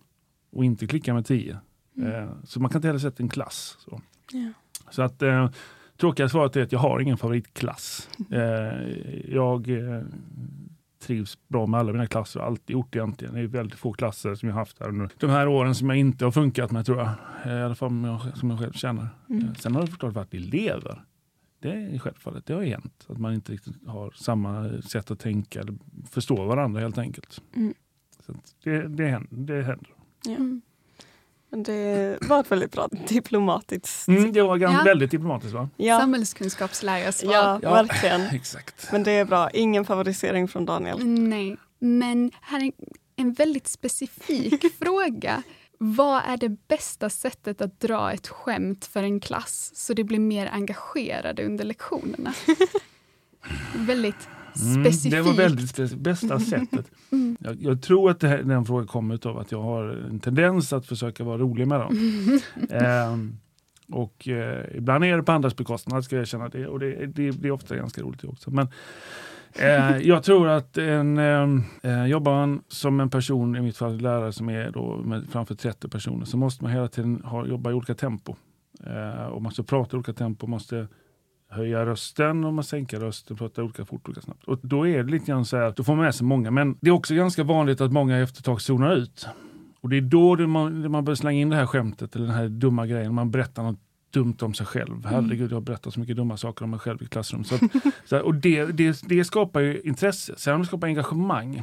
och 0.51 0.65
inte 0.65 0.87
klicka 0.87 1.13
med 1.13 1.25
10. 1.25 1.57
Mm. 1.97 2.11
Eh, 2.11 2.29
så 2.43 2.59
man 2.59 2.69
kan 2.71 2.79
inte 2.79 2.87
heller 2.87 2.99
sätta 2.99 3.23
en 3.23 3.29
klass. 3.29 3.77
Så, 3.79 4.01
Ja. 4.31 4.51
så 4.91 5.01
att 5.01 5.21
eh, 5.21 5.49
tråkiga 5.97 6.29
svaret 6.29 6.55
är 6.55 6.61
att 6.61 6.71
jag 6.71 6.79
har 6.79 6.99
ingen 6.99 7.17
favoritklass. 7.17 8.09
Eh, 8.31 9.31
jag 9.33 9.69
eh, 9.69 10.01
trivs 11.01 11.37
bra 11.47 11.67
med 11.67 11.79
alla 11.79 11.91
mina 11.91 12.07
klasser 12.07 12.39
och 12.39 12.45
alltid 12.45 12.73
gjort 12.73 12.93
det 12.93 12.99
egentligen. 12.99 13.33
Det 13.33 13.39
är 13.39 13.47
väldigt 13.47 13.79
få 13.79 13.93
klasser 13.93 14.35
som 14.35 14.49
jag 14.49 14.55
haft 14.55 14.79
här 14.79 14.89
under 14.89 15.09
de 15.17 15.29
här 15.29 15.47
åren 15.47 15.75
som 15.75 15.89
jag 15.89 15.97
inte 15.99 16.25
har 16.25 16.31
funkat 16.31 16.71
med 16.71 16.85
tror 16.85 16.97
jag. 16.97 17.09
Eh, 17.45 17.59
I 17.59 17.61
alla 17.63 17.75
fall 17.75 17.89
som 17.89 18.03
jag, 18.03 18.37
som 18.37 18.49
jag 18.49 18.59
själv 18.59 18.71
känner. 18.73 19.07
Mm. 19.29 19.45
Eh, 19.45 19.53
Sen 19.53 19.75
har 19.75 19.81
det 19.81 19.87
förstås 19.87 20.13
varit 20.13 20.33
elever. 20.33 21.03
Det 21.59 21.71
är 21.71 21.99
självfallet, 21.99 22.45
det 22.45 22.53
har 22.53 22.61
ju 22.61 22.69
hänt. 22.69 23.05
Att 23.07 23.17
man 23.17 23.33
inte 23.33 23.51
riktigt 23.51 23.87
har 23.87 24.11
samma 24.11 24.81
sätt 24.81 25.11
att 25.11 25.19
tänka 25.19 25.59
eller 25.59 25.73
förstår 26.11 26.45
varandra 26.45 26.81
helt 26.81 26.97
enkelt. 26.97 27.41
Mm. 27.55 27.73
Så 28.25 28.33
det, 28.63 28.87
det, 28.87 29.07
händer, 29.07 29.27
det 29.55 29.63
händer. 29.63 29.89
Ja. 30.25 30.31
Mm. 30.35 30.61
Men 31.51 31.63
det 31.63 32.17
var 32.21 32.39
ett 32.39 32.51
väldigt 32.51 32.71
bra 32.71 32.87
diplomatiskt... 33.07 34.07
Mm, 34.07 34.31
det 34.33 34.41
var 34.41 34.57
ganska, 34.57 34.77
Ja. 34.79 34.83
väldigt 34.83 35.11
diplomatiskt 35.11 35.53
va? 35.53 35.69
Ja, 35.77 35.99
Samhällskunskapslärarsvar. 35.99 37.33
ja, 37.33 37.59
Ja. 37.61 37.73
verkligen. 37.73 38.21
Exakt. 38.33 38.91
Men 38.91 39.03
det 39.03 39.11
är 39.11 39.25
bra. 39.25 39.49
Ingen 39.49 39.85
favorisering 39.85 40.47
från 40.47 40.65
Daniel. 40.65 41.05
Nej, 41.07 41.57
men 41.79 42.31
här 42.41 42.59
är 42.59 42.63
en, 42.63 42.71
en 43.15 43.33
väldigt 43.33 43.67
specifik 43.67 44.65
fråga. 44.79 45.43
Vad 45.77 46.21
är 46.27 46.37
det 46.37 46.49
bästa 46.67 47.09
sättet 47.09 47.61
att 47.61 47.79
dra 47.79 48.11
ett 48.11 48.27
skämt 48.27 48.85
för 48.85 49.03
en 49.03 49.19
klass 49.19 49.71
så 49.75 49.93
det 49.93 50.03
blir 50.03 50.19
mer 50.19 50.49
engagerade 50.53 51.45
under 51.45 51.65
lektionerna? 51.65 52.33
väldigt 53.75 54.27
Mm, 54.59 54.83
specifikt. 54.83 55.15
det 55.15 55.21
var 55.21 55.33
väldigt 55.33 55.69
specifikt. 55.69 56.01
Bästa 56.01 56.39
sättet. 56.39 56.91
Mm. 57.13 57.37
Jag, 57.39 57.61
jag 57.61 57.81
tror 57.81 58.11
att 58.11 58.19
det 58.19 58.27
här, 58.27 58.43
den 58.43 58.65
frågan 58.65 58.87
kommer 58.87 59.27
av 59.27 59.37
att 59.37 59.51
jag 59.51 59.61
har 59.61 59.83
en 60.09 60.19
tendens 60.19 60.73
att 60.73 60.85
försöka 60.85 61.23
vara 61.23 61.37
rolig 61.37 61.67
med 61.67 61.79
dem. 61.79 61.97
Ehm, 62.69 63.37
och 63.91 64.27
eh, 64.27 64.77
ibland 64.77 65.03
är 65.03 65.17
det 65.17 65.23
på 65.23 65.31
andras 65.31 65.55
bekostnad 65.55 66.03
ska 66.03 66.15
jag 66.15 66.21
erkänna 66.21 66.49
det. 66.49 66.67
Och 66.67 66.79
det, 66.79 67.05
det 67.05 67.31
blir 67.31 67.51
ofta 67.51 67.75
ganska 67.75 68.01
roligt 68.01 68.21
det 68.21 68.27
också. 68.27 68.51
Men 68.51 68.67
eh, 69.59 69.97
jag 70.07 70.23
tror 70.23 70.47
att 70.47 70.77
en, 70.77 71.17
eh, 71.17 72.05
jobbar 72.05 72.33
man 72.33 72.61
som 72.67 72.99
en 72.99 73.09
person, 73.09 73.55
i 73.55 73.61
mitt 73.61 73.77
fall 73.77 74.01
lärare 74.01 74.31
som 74.31 74.49
är 74.49 74.71
då 74.71 74.97
med 74.97 75.29
framför 75.29 75.55
30 75.55 75.89
personer, 75.89 76.25
så 76.25 76.37
måste 76.37 76.63
man 76.63 76.73
hela 76.73 76.87
tiden 76.87 77.21
ha, 77.25 77.45
jobba 77.45 77.71
i 77.71 77.73
olika 77.73 77.95
tempo. 77.95 78.35
Eh, 78.85 79.25
och 79.25 79.33
man 79.33 79.43
måste 79.43 79.63
prata 79.63 79.95
i 79.95 79.97
olika 79.97 80.13
tempo, 80.13 80.47
måste 80.47 80.87
höja 81.51 81.85
rösten 81.85 82.43
och 82.43 82.53
man 82.53 82.63
sänker 82.63 82.99
rösten, 82.99 83.37
prata 83.37 83.63
olika 83.63 83.85
fort 83.85 84.07
olika 84.07 84.21
snabbt. 84.21 84.43
Och 84.43 84.59
då 84.61 84.87
är 84.87 85.03
det 85.03 85.11
lite 85.11 85.25
grann 85.25 85.45
så 85.45 85.57
här, 85.57 85.73
då 85.75 85.83
får 85.83 85.95
man 85.95 86.05
med 86.05 86.15
sig 86.15 86.25
många. 86.25 86.51
Men 86.51 86.77
det 86.81 86.89
är 86.89 86.91
också 86.91 87.15
ganska 87.15 87.43
vanligt 87.43 87.81
att 87.81 87.91
många 87.91 88.17
efter 88.17 88.39
ett 88.39 88.45
tag 88.45 88.61
zonar 88.61 88.95
ut. 88.95 89.27
Och 89.81 89.89
det 89.89 89.97
är 89.97 90.01
då 90.01 90.35
det 90.35 90.47
man, 90.47 90.81
det 90.81 90.89
man 90.89 91.05
börjar 91.05 91.15
slänga 91.15 91.41
in 91.41 91.49
det 91.49 91.55
här 91.55 91.65
skämtet 91.65 92.15
eller 92.15 92.25
den 92.25 92.35
här 92.35 92.47
dumma 92.49 92.87
grejen. 92.87 93.13
Man 93.13 93.31
berättar 93.31 93.63
något 93.63 93.79
dumt 94.11 94.37
om 94.41 94.53
sig 94.53 94.65
själv. 94.65 95.05
Herregud, 95.05 95.51
jag 95.51 95.55
har 95.55 95.61
berättat 95.61 95.93
så 95.93 95.99
mycket 95.99 96.15
dumma 96.15 96.37
saker 96.37 96.63
om 96.63 96.69
mig 96.69 96.79
själv 96.79 97.01
i 97.01 97.05
klassrum. 97.05 97.43
Så 97.43 97.57
så 98.05 98.21
och 98.21 98.35
det, 98.35 98.65
det, 98.65 99.01
det 99.09 99.23
skapar 99.23 99.59
ju 99.61 99.81
intresse. 99.81 100.33
Sen 100.37 100.53
om 100.53 100.61
det 100.61 100.67
skapar 100.67 100.87
engagemang, 100.87 101.61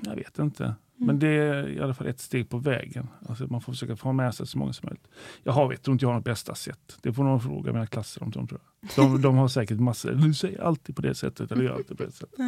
jag 0.00 0.16
vet 0.16 0.38
inte. 0.38 0.74
Men 1.06 1.18
det 1.18 1.28
är 1.28 1.68
i 1.68 1.80
alla 1.80 1.94
fall 1.94 2.06
ett 2.06 2.20
steg 2.20 2.48
på 2.48 2.58
vägen. 2.58 3.08
Alltså 3.28 3.46
man 3.46 3.60
får 3.60 3.72
försöka 3.72 3.96
få 3.96 4.12
med 4.12 4.34
sig 4.34 4.46
så 4.46 4.58
många 4.58 4.72
som 4.72 4.86
möjligt. 4.86 5.08
Jag 5.42 5.52
har, 5.52 5.68
vet, 5.68 5.82
tror 5.82 5.92
inte 5.92 6.04
jag 6.04 6.10
har 6.10 6.14
något 6.14 6.24
bästa 6.24 6.54
sätt. 6.54 6.98
Det 7.02 7.12
får 7.12 7.24
någon 7.24 7.40
fråga 7.40 7.72
mina 7.72 7.86
klasser 7.86 8.22
om. 8.22 8.30
De, 8.30 8.48
tror 8.48 8.60
jag. 8.80 8.90
De, 8.96 9.22
de 9.22 9.36
har 9.36 9.48
säkert 9.48 9.80
massor. 9.80 10.10
Du 10.12 10.34
säger 10.34 10.60
alltid 10.62 10.96
på 10.96 11.02
det 11.02 11.14
sättet 11.14 11.52
eller 11.52 11.64
gör 11.64 11.74
alltid 11.74 11.98
på 11.98 12.04
det 12.04 12.12
sättet. 12.12 12.38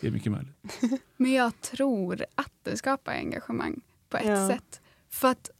Det 0.00 0.06
är 0.06 0.10
mycket 0.10 0.32
möjligt. 0.32 0.80
Men 1.16 1.32
jag 1.32 1.60
tror 1.60 2.24
att 2.34 2.52
det 2.62 2.76
skapar 2.76 3.12
engagemang 3.12 3.80
på 4.08 4.16
ett 4.16 4.26
Ja. 4.26 4.48
sätt. 4.48 4.80
För 5.10 5.28
att 5.28 5.50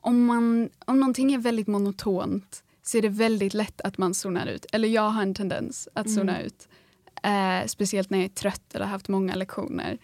om, 0.00 0.24
man, 0.24 0.68
om 0.86 1.00
någonting 1.00 1.32
är 1.34 1.38
väldigt 1.38 1.66
monotont 1.66 2.62
så 2.82 2.98
är 2.98 3.02
det 3.02 3.08
väldigt 3.08 3.54
lätt 3.54 3.80
att 3.80 3.98
man 3.98 4.14
zonar 4.14 4.46
ut. 4.46 4.66
Eller 4.72 4.88
jag 4.88 5.10
har 5.10 5.22
en 5.22 5.34
tendens 5.34 5.88
att 5.94 6.10
zona 6.10 6.32
Mm. 6.36 6.46
ut. 6.46 6.68
Eh, 7.22 7.66
speciellt 7.66 8.10
när 8.10 8.18
jag 8.18 8.24
är 8.24 8.28
trött 8.34 8.74
eller 8.74 8.84
har 8.84 8.92
haft 8.92 9.08
många 9.08 9.34
lektioner. 9.34 9.98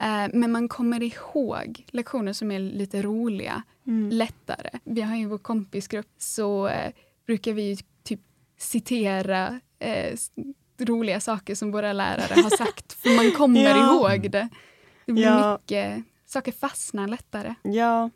Eh, 0.00 0.26
men 0.32 0.52
man 0.52 0.68
kommer 0.68 1.02
ihåg 1.02 1.84
lektioner 1.90 2.32
som 2.32 2.50
är 2.50 2.58
lite 2.58 3.02
roliga 3.02 3.62
Mm. 3.86 4.10
lättare. 4.10 4.70
Vi 4.84 5.00
har 5.02 5.16
ju 5.16 5.26
vår 5.26 5.38
kompisgrupp 5.38 6.10
så 6.18 6.68
eh, 6.68 6.92
brukar 7.26 7.52
vi 7.52 7.78
typ 8.02 8.20
citera 8.58 9.60
eh, 9.78 10.16
roliga 10.78 11.20
saker 11.20 11.54
som 11.54 11.70
våra 11.72 11.92
lärare 11.92 12.40
har 12.42 12.50
sagt. 12.56 12.92
För 12.92 13.16
man 13.16 13.30
kommer 13.32 13.60
Ja. 13.60 13.94
ihåg 13.94 14.30
det. 14.30 14.48
Det 15.06 15.12
blir 15.12 15.24
Ja. 15.24 15.52
mycket, 15.62 16.04
saker 16.26 16.52
fastnar 16.52 17.08
lättare. 17.08 17.54
Ja, 17.62 18.10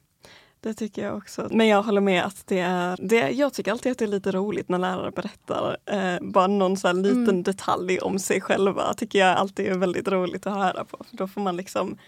det 0.60 0.74
tycker 0.74 1.04
jag 1.04 1.16
också. 1.16 1.48
Men 1.50 1.66
jag 1.68 1.82
håller 1.82 2.00
med 2.00 2.24
att 2.24 2.46
det 2.46 2.58
är, 2.58 2.96
det, 3.08 3.30
jag 3.30 3.52
tycker 3.54 3.72
alltid 3.72 3.92
att 3.92 3.98
det 3.98 4.04
är 4.04 4.08
lite 4.08 4.32
roligt 4.32 4.68
när 4.68 4.78
lärare 4.78 5.10
berättar 5.10 5.76
eh, 5.86 6.16
bara 6.20 6.46
någon 6.46 6.76
så 6.76 6.86
här 6.86 6.94
liten 6.94 7.22
Mm. 7.28 7.42
detalj 7.42 7.98
om 7.98 8.18
sig 8.18 8.40
själva. 8.40 8.94
tycker 8.94 9.18
jag 9.18 9.36
alltid 9.38 9.66
är 9.66 9.78
väldigt 9.78 10.08
roligt 10.08 10.46
att 10.46 10.54
höra 10.54 10.84
på. 10.84 11.04
För 11.10 11.16
då 11.16 11.28
får 11.28 11.40
man 11.40 11.56
liksom 11.56 11.98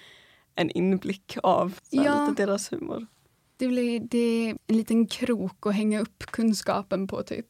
en 0.54 0.70
inblick 0.70 1.36
av 1.42 1.72
Ja. 1.90 2.28
lite 2.28 2.46
deras 2.46 2.72
humor. 2.72 3.06
Det 3.56 3.68
blir 3.68 4.00
det 4.00 4.18
är 4.18 4.56
en 4.66 4.76
liten 4.76 5.06
krok 5.06 5.66
att 5.66 5.74
hänga 5.74 6.00
upp 6.00 6.18
kunskapen 6.26 7.06
på. 7.08 7.22
typ. 7.22 7.46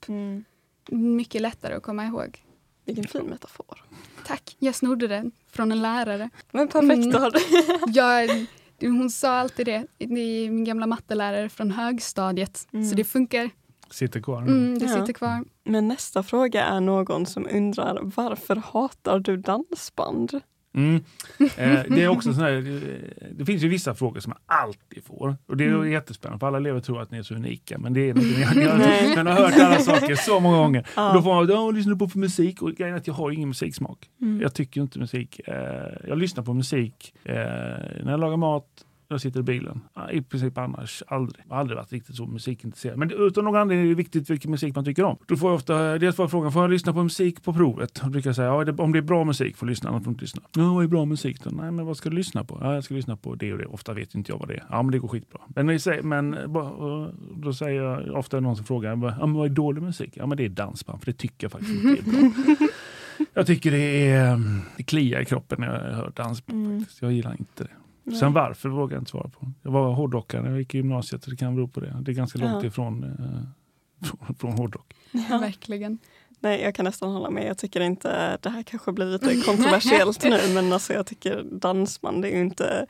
Mycket 0.90 1.42
lättare 1.42 1.74
att 1.74 1.82
komma 1.82 2.04
ihåg. 2.06 2.44
Vilken 2.84 3.04
fin 3.04 3.22
metafor. 3.26 3.84
Tack, 4.26 4.56
jag 4.58 4.74
snodde 4.74 5.06
den 5.08 5.32
från 5.50 5.72
en 5.72 5.82
lärare. 5.82 6.30
Men 6.50 6.68
perfekt, 6.68 6.92
Mm. 6.94 7.10
då 7.10 7.18
har 7.18 7.30
du- 7.30 7.92
Jag, 7.92 8.46
hon 8.90 9.10
sa 9.10 9.28
alltid 9.38 9.66
det. 9.66 9.86
Det 9.98 10.04
är 10.04 10.08
min 10.50 10.64
gamla 10.64 10.86
mattelärare 10.86 11.48
från 11.48 11.70
högstadiet. 11.70 12.68
Mm. 12.72 12.86
Så 12.90 12.94
det 12.96 13.04
funkar. 13.04 13.50
Sitter 13.90 14.20
kvar. 14.20 14.42
Mm, 14.42 14.78
det 14.78 14.84
Ja. 14.86 15.00
sitter 15.00 15.12
kvar. 15.12 15.44
Men 15.64 15.88
nästa 15.88 16.22
fråga 16.22 16.64
är 16.64 16.80
någon 16.80 17.26
som 17.26 17.46
undrar 17.52 17.98
varför 18.02 18.56
hatar 18.56 19.18
du 19.18 19.36
dansband? 19.36 20.40
Mm. 20.74 21.04
Eh, 21.56 21.80
det 21.88 22.02
är 22.02 22.08
också 22.08 22.32
sån 22.34 22.42
här, 22.44 22.52
eh, 22.52 23.28
det 23.32 23.44
finns 23.44 23.62
ju 23.62 23.68
vissa 23.68 23.94
frågor 23.94 24.20
som 24.20 24.30
man 24.30 24.38
alltid 24.64 25.04
får. 25.04 25.36
Och 25.46 25.56
det 25.56 25.64
är 25.64 25.68
Mm. 25.68 25.92
jättespännande 25.92 26.38
för 26.40 26.46
alla 26.46 26.56
elever 26.58 26.80
tror 26.80 27.02
att 27.02 27.10
ni 27.10 27.18
är 27.18 27.22
så 27.22 27.34
unika. 27.34 27.78
Men 27.78 27.92
det 27.92 28.00
är 28.00 28.08
inte 28.08 28.20
ni. 28.54 28.66
Nej. 28.78 29.12
men 29.16 29.26
har 29.26 29.34
hört 29.34 29.54
alla 29.60 29.78
saker 29.78 30.14
så 30.14 30.40
många 30.40 30.56
gånger. 30.56 30.86
Ja. 30.96 31.08
Och 31.08 31.14
då 31.14 31.22
får 31.22 31.34
man, 31.34 31.48
ja, 31.48 31.70
lyssnar 31.70 31.94
på 31.94 32.08
för 32.08 32.18
musik? 32.18 32.62
Och 32.62 32.70
grejen 32.72 32.94
är 32.94 32.98
att 32.98 33.06
jag 33.06 33.14
har 33.14 33.30
ingen 33.30 33.48
musiksmak. 33.48 34.08
Mm. 34.20 34.40
Jag 34.40 34.54
tycker 34.54 34.80
inte 34.80 34.98
musik. 34.98 35.40
Eh, 35.46 35.54
jag 36.08 36.18
lyssnar 36.18 36.44
på 36.44 36.54
musik 36.54 37.14
eh, 37.24 37.34
när 37.34 38.10
jag 38.10 38.20
lagar 38.20 38.36
mat, 38.36 38.66
jag 39.14 39.20
sitter 39.20 39.40
i 39.40 39.42
bilen. 39.42 39.80
I 40.12 40.22
princip 40.22 40.58
annars 40.58 41.02
aldrig. 41.06 41.44
Jag 41.48 41.54
har 41.54 41.60
aldrig 41.60 41.76
varit 41.76 41.92
riktigt 41.92 42.16
så 42.16 42.26
musikintresserad. 42.26 42.98
Men 42.98 43.10
utan 43.10 43.44
någon 43.44 43.56
anledning 43.56 43.86
är 43.86 43.88
det 43.88 43.94
viktigt 43.94 44.30
vilken 44.30 44.50
musik 44.50 44.74
man 44.74 44.84
tycker 44.84 45.04
om. 45.04 45.16
Då 45.26 45.36
får 45.36 45.50
jag 45.50 45.54
ofta 45.56 45.98
dels 45.98 46.16
får 46.16 46.22
jag 46.22 46.30
frågan, 46.30 46.52
får 46.52 46.62
jag 46.62 46.70
lyssna 46.70 46.92
på 46.92 47.02
musik 47.02 47.42
på 47.44 47.52
provet? 47.52 47.94
Då 48.04 48.10
brukar 48.10 48.28
jag 48.28 48.36
säga, 48.36 48.48
ja, 48.48 48.64
det- 48.64 48.82
om 48.82 48.92
det 48.92 48.98
är 48.98 49.02
bra 49.02 49.24
musik 49.24 49.56
får 49.56 49.66
du 49.66 49.70
lyssna, 49.70 49.90
annars 49.90 50.02
får 50.02 50.10
du 50.10 50.12
inte 50.12 50.22
lyssna. 50.24 50.42
Ja, 50.56 50.74
vad 50.74 50.84
är 50.84 50.88
bra 50.88 51.04
musik 51.04 51.44
då? 51.44 51.50
Nej, 51.50 51.70
men 51.72 51.86
vad 51.86 51.96
ska 51.96 52.10
du 52.10 52.16
lyssna 52.16 52.44
på? 52.44 52.58
Ja, 52.60 52.74
jag 52.74 52.84
ska 52.84 52.94
lyssna 52.94 53.16
på 53.16 53.34
det 53.34 53.52
och 53.52 53.58
det. 53.58 53.66
Ofta 53.66 53.92
vet 53.92 54.14
inte 54.14 54.32
jag 54.32 54.38
vad 54.38 54.48
det 54.48 54.54
är. 54.54 54.64
Ja, 54.70 54.82
men 54.82 54.92
det 54.92 54.98
går 54.98 55.08
skitbra. 55.08 55.40
Men, 55.48 55.78
men 56.08 56.36
då 57.36 57.52
säger 57.52 57.82
jag 57.82 58.14
ofta 58.14 58.40
någon 58.40 58.56
som 58.56 58.64
frågar, 58.64 58.90
ja, 58.90 58.96
men 59.26 59.32
vad 59.32 59.50
är 59.50 59.54
dålig 59.54 59.82
musik? 59.82 60.12
Ja, 60.14 60.26
men 60.26 60.36
det 60.36 60.44
är 60.44 60.48
dansband, 60.48 61.00
för 61.00 61.06
det 61.12 61.18
tycker 61.18 61.44
jag 61.44 61.52
faktiskt 61.52 61.84
inte 61.84 61.88
är 62.02 62.30
bra. 62.30 62.66
Jag 63.34 63.46
tycker 63.46 63.70
det 63.70 64.10
är 64.10 64.34
mm, 64.34 64.60
det 64.76 64.82
kliar 64.82 65.20
i 65.20 65.24
kroppen 65.24 65.60
när 65.60 65.66
jag 65.88 65.94
hör 65.96 66.12
dansband. 66.16 66.66
Mm. 66.66 66.84
Jag 67.00 67.12
gillar 67.12 67.32
inte 67.38 67.64
det. 67.64 67.70
Nej. 68.04 68.16
Sen 68.16 68.32
varför 68.32 68.68
vågar 68.68 68.96
jag 68.96 69.00
inte 69.00 69.10
svara 69.10 69.28
på. 69.28 69.52
Jag 69.62 69.70
var 69.70 69.92
hårdrockare 69.92 70.42
när 70.42 70.50
jag 70.50 70.58
gick 70.58 70.74
i 70.74 70.76
gymnasiet 70.76 71.22
det 71.26 71.36
kan 71.36 71.54
bero 71.54 71.68
på 71.68 71.80
det. 71.80 71.96
Det 72.02 72.10
är 72.10 72.14
ganska 72.14 72.38
långt 72.38 72.62
Ja. 72.62 72.68
ifrån 72.68 73.04
eh, 73.04 74.08
från, 74.08 74.34
från 74.34 74.52
hårdrock. 74.52 74.94
Ja. 75.30 75.38
Verkligen. 75.40 75.98
Nej, 76.40 76.60
jag 76.62 76.74
kan 76.74 76.84
nästan 76.84 77.12
hålla 77.12 77.30
med. 77.30 77.46
Jag 77.46 77.58
tycker 77.58 77.80
inte, 77.80 78.38
det 78.42 78.50
här 78.50 78.62
kanske 78.62 78.92
blir 78.92 79.06
lite 79.06 79.40
kontroversiellt 79.46 80.24
nu, 80.24 80.38
men 80.54 80.72
alltså 80.72 80.92
jag 80.92 81.06
tycker 81.06 81.42
dansband 81.52 82.24
är 82.24 82.28
ju 82.28 82.40
inte 82.40 82.86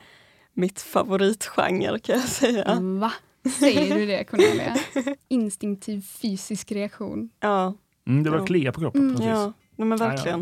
mitt 0.52 0.80
favoritgenre 0.80 1.98
kan 1.98 2.14
jag 2.20 2.28
säga. 2.28 2.78
Va? 2.80 3.12
Säger 3.58 3.94
du 3.98 4.06
det 4.06 4.24
Cornelia? 4.24 4.76
Instinktiv 5.28 6.00
fysisk 6.02 6.72
reaktion. 6.72 7.30
Ja, 7.40 7.74
Mm, 8.06 8.22
det 8.22 8.30
var 8.30 8.38
Ja. 8.38 8.46
klia 8.46 8.72
på 8.72 8.80
kroppen. 8.80 9.00
Mm, 9.00 9.12
precis. 9.14 9.28
ja 9.30 9.52
nej, 9.76 9.88
men 9.88 9.98
Ja, 9.98 10.04
ja, 10.04 10.10
verkligen. 10.10 10.40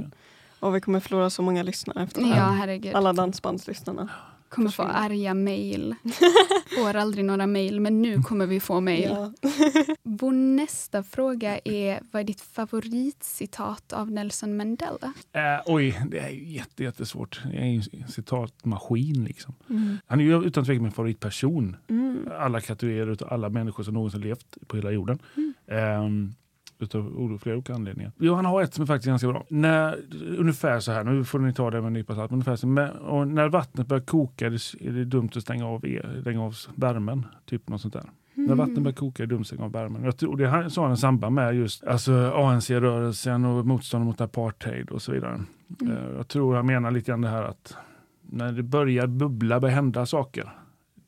ja. 0.60 0.66
Och 0.66 0.74
vi 0.76 0.80
kommer 0.80 1.00
förlora 1.00 1.30
så 1.30 1.42
många 1.42 1.62
lyssnare 1.62 2.02
efter 2.04 2.20
det 2.22 2.28
Ja, 2.28 2.34
här. 2.34 2.52
herregud. 2.52 2.94
Alla 2.94 3.12
dansbandslyssnarna. 3.12 4.08
Kommer 4.50 4.70
få 4.70 4.82
arga 4.82 5.34
mejl. 5.34 5.94
Får 6.76 6.96
aldrig 6.96 7.24
några 7.24 7.46
mejl, 7.46 7.80
men 7.80 8.02
nu 8.02 8.22
kommer 8.22 8.46
vi 8.46 8.60
få 8.60 8.80
mejl. 8.80 9.10
Ja. 9.10 9.32
Vår 10.02 10.32
nästa 10.32 11.02
fråga 11.02 11.58
är, 11.64 12.00
vad 12.10 12.20
är 12.20 12.24
ditt 12.24 12.40
favoritcitat 12.40 13.92
av 13.92 14.10
Nelson 14.10 14.56
Mandela? 14.56 15.12
Eh, 15.32 15.62
oj, 15.66 16.00
det 16.10 16.18
är 16.18 16.28
ju 16.28 16.48
jätte, 16.48 16.84
jättesvårt. 16.84 17.40
Jag 17.44 17.62
är 17.62 17.66
ju 17.66 17.82
en 17.92 18.08
citatmaskin. 18.08 19.24
Liksom. 19.24 19.54
Mm. 19.70 19.98
Han 20.06 20.20
är 20.20 20.24
ju 20.24 20.44
utan 20.44 20.64
tvekan 20.64 20.82
min 20.82 20.92
favoritperson. 20.92 21.76
Mm. 21.88 22.28
Alla 22.38 22.60
kategorier 22.60 23.08
av 23.08 23.32
alla 23.32 23.48
människor 23.48 23.84
som 23.84 23.94
någonsin 23.94 24.20
levt 24.20 24.58
på 24.66 24.76
hela 24.76 24.90
jorden. 24.90 25.18
Mm. 25.36 25.54
Ehm, 25.66 26.34
utav 26.82 27.38
flera 27.42 27.56
olika 27.56 27.74
anledningar. 27.74 28.12
Johan 28.18 28.44
har 28.44 28.62
ett 28.62 28.74
som 28.74 28.82
är 28.82 28.86
faktiskt 28.86 29.08
ganska 29.08 29.28
bra. 29.28 29.46
När, 29.48 29.98
ungefär 30.38 30.80
så 30.80 30.92
här, 30.92 31.04
nu 31.04 31.24
får 31.24 31.38
ni 31.38 31.52
ta 31.52 31.70
det 31.70 31.80
med 31.80 31.86
en 31.86 31.92
nypa 31.92 32.14
salt, 32.14 32.32
ungefär 32.32 32.56
så, 32.56 32.66
med, 32.66 32.90
och 32.90 33.28
när 33.28 33.48
vattnet 33.48 33.86
börjar 33.86 34.02
koka 34.02 34.46
är 34.46 34.50
det, 34.50 34.88
är 34.88 34.92
det 34.92 35.04
dumt 35.04 35.30
att 35.36 35.42
stänga 35.42 35.66
av, 35.66 35.86
el, 35.86 36.20
stänga 36.20 36.42
av 36.42 36.54
värmen. 36.74 37.26
Typ 37.46 37.68
något 37.68 37.80
sånt 37.80 37.94
där. 37.94 38.04
När 38.34 38.54
vattnet 38.54 38.78
börjar 38.82 38.94
koka 38.94 39.22
är 39.22 39.26
det 39.26 39.34
dumt 39.34 39.40
att 39.40 39.46
stänga 39.46 39.64
av 39.64 39.72
värmen. 39.72 40.04
Jag 40.04 40.16
tror, 40.16 40.36
det 40.36 40.70
så 40.70 40.82
har 40.82 40.90
en 40.90 40.96
samband 40.96 41.34
med 41.34 41.54
just 41.54 41.84
alltså, 41.84 42.12
ANC-rörelsen 42.12 43.44
och 43.44 43.66
motstånd 43.66 44.04
mot 44.04 44.20
apartheid 44.20 44.90
och 44.90 45.02
så 45.02 45.12
vidare. 45.12 45.40
Mm. 45.80 45.96
Eh, 45.96 46.16
Jag 46.16 46.28
tror 46.28 46.54
han 46.56 46.66
menar 46.66 46.90
lite 46.90 47.10
grann 47.10 47.20
det 47.20 47.28
här 47.28 47.42
att 47.42 47.76
när 48.22 48.52
det 48.52 48.62
börjar 48.62 49.06
bubbla, 49.06 49.60
börjar 49.60 49.74
hända 49.74 50.06
saker. 50.06 50.52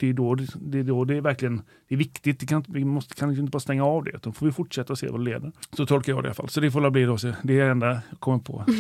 Det 0.03 0.09
är 0.09 0.13
då 0.13 0.35
det, 0.35 0.47
det, 0.61 0.79
är, 0.79 0.83
då 0.83 1.05
det 1.05 1.17
är 1.17 1.21
verkligen 1.21 1.63
det 1.89 1.95
är 1.95 1.99
viktigt. 1.99 2.41
Det 2.41 2.47
kan, 2.47 2.65
vi 2.69 2.85
måste, 2.85 3.15
kan 3.15 3.31
inte 3.31 3.51
bara 3.51 3.61
stänga 3.61 3.85
av 3.85 4.05
det. 4.05 4.23
Då 4.23 4.33
får 4.33 4.47
vi 4.47 4.53
fortsätta 4.53 4.93
och 4.93 4.99
se 4.99 5.09
vad 5.09 5.21
det 5.21 5.25
leder. 5.25 5.53
Så 5.77 5.87
tolkar 5.87 6.13
jag 6.13 6.23
det 6.23 6.27
i 6.27 6.29
alla 6.29 6.35
fall. 6.35 6.49
Så 6.49 6.61
det 6.61 6.71
får 6.71 6.91
bli 6.91 7.03
då. 7.05 7.19
Så 7.19 7.33
det 7.43 7.61
är 7.61 7.65
det 7.65 7.71
enda 7.71 7.87
jag 8.11 8.21
kommer 8.21 8.39
på. 8.39 8.65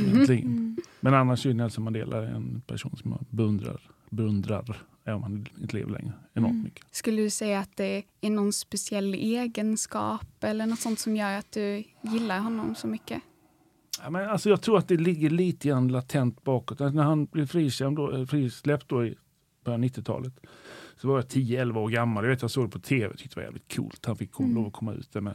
Mm. 0.42 0.76
Men 1.00 1.14
annars 1.14 1.46
är 1.46 1.54
Nelson 1.54 1.84
Mandela 1.84 2.26
en 2.26 2.60
person 2.66 2.96
som 2.96 3.10
jag 3.10 3.20
beundrar, 3.30 3.80
beundrar 4.10 4.76
även 5.04 5.16
om 5.16 5.22
han 5.22 5.46
inte 5.60 5.76
lever 5.76 5.90
längre, 5.92 6.12
enormt 6.34 6.52
Mm. 6.52 6.64
mycket. 6.64 6.84
Skulle 6.90 7.22
du 7.22 7.30
säga 7.30 7.58
att 7.60 7.76
det 7.76 8.02
är 8.20 8.30
någon 8.30 8.52
speciell 8.52 9.14
egenskap 9.14 10.26
eller 10.44 10.66
något 10.66 10.80
sånt 10.80 10.98
som 10.98 11.16
gör 11.16 11.38
att 11.38 11.52
du 11.52 11.84
gillar 12.02 12.38
honom 12.40 12.74
så 12.74 12.86
mycket? 12.86 13.22
Ja, 14.02 14.10
men 14.10 14.28
alltså 14.28 14.50
jag 14.50 14.62
tror 14.62 14.78
att 14.78 14.88
det 14.88 14.96
ligger 14.96 15.30
lite 15.30 15.68
grann 15.68 15.88
latent 15.88 16.44
bakåt. 16.44 16.80
Att 16.80 16.94
när 16.94 17.02
han 17.02 17.24
blev 17.24 17.46
frikänd 17.46 17.96
då, 17.96 18.12
eh, 18.16 18.26
frisläppt 18.26 18.88
då 18.88 19.04
i 19.06 19.14
början 19.64 19.80
av 19.80 19.88
90-talet 19.88 20.32
så 20.96 21.08
var 21.08 21.14
jag 21.16 21.24
10-11 21.24 21.76
år 21.78 21.88
gammal. 21.88 22.24
Jag 22.24 22.30
vet 22.30 22.42
jag 22.42 22.50
såg 22.50 22.64
det 22.64 22.70
på 22.70 22.78
tv 22.78 23.06
och 23.12 23.18
tyckte 23.18 23.34
det 23.34 23.40
var 23.40 23.44
jävligt 23.44 23.76
coolt. 23.76 24.06
Han 24.06 24.16
fick 24.16 24.38
Mm. 24.40 24.54
lov 24.54 24.66
att 24.66 24.72
komma 24.72 24.92
ut 24.92 25.12
där 25.12 25.20
med 25.20 25.34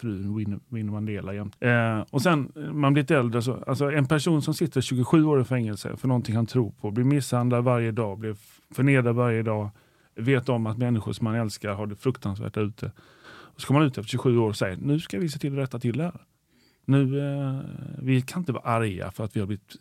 frun 0.00 0.60
Winnie 0.68 0.90
Mandela 0.92 1.34
jämt. 1.34 1.56
Eh, 1.60 2.00
och 2.10 2.22
sen 2.22 2.52
eh, 2.56 2.72
man 2.72 2.92
blir 2.92 3.02
lite 3.02 3.16
äldre 3.16 3.42
så, 3.42 3.64
alltså 3.66 3.90
en 3.90 4.06
person 4.06 4.42
som 4.42 4.54
sitter 4.54 4.80
27 4.80 5.24
år 5.24 5.40
i 5.40 5.44
fängelse 5.44 5.96
för 5.96 6.08
någonting 6.08 6.36
han 6.36 6.46
tror 6.46 6.70
på, 6.70 6.90
blir 6.90 7.04
misshandlad 7.04 7.64
varje 7.64 7.92
dag, 7.92 8.18
blir 8.18 8.36
förnedrad 8.70 9.14
varje 9.16 9.42
dag, 9.42 9.70
vet 10.14 10.48
om 10.48 10.66
att 10.66 10.78
människor 10.78 11.12
som 11.12 11.24
man 11.24 11.34
älskar 11.34 11.74
har 11.74 11.86
det 11.86 11.96
fruktansvärt 11.96 12.54
där 12.54 12.62
ute. 12.62 12.92
Och 13.30 13.60
så 13.60 13.66
kommer 13.66 13.80
man 13.80 13.86
ut 13.86 13.98
efter 13.98 14.08
27 14.10 14.38
år 14.38 14.48
och 14.48 14.56
säger 14.56 14.76
nu 14.76 15.00
ska 15.00 15.18
vi 15.18 15.28
se 15.28 15.38
till 15.38 15.52
att 15.52 15.58
rätta 15.58 15.78
till 15.78 15.96
det 15.98 16.04
här. 16.04 16.20
Nu, 16.84 17.20
eh, 17.20 17.60
vi 18.02 18.22
kan 18.22 18.42
inte 18.42 18.52
vara 18.52 18.64
arga 18.64 19.10
för 19.10 19.24
att 19.24 19.36
vi 19.36 19.40
har 19.40 19.46
blivit 19.46 19.76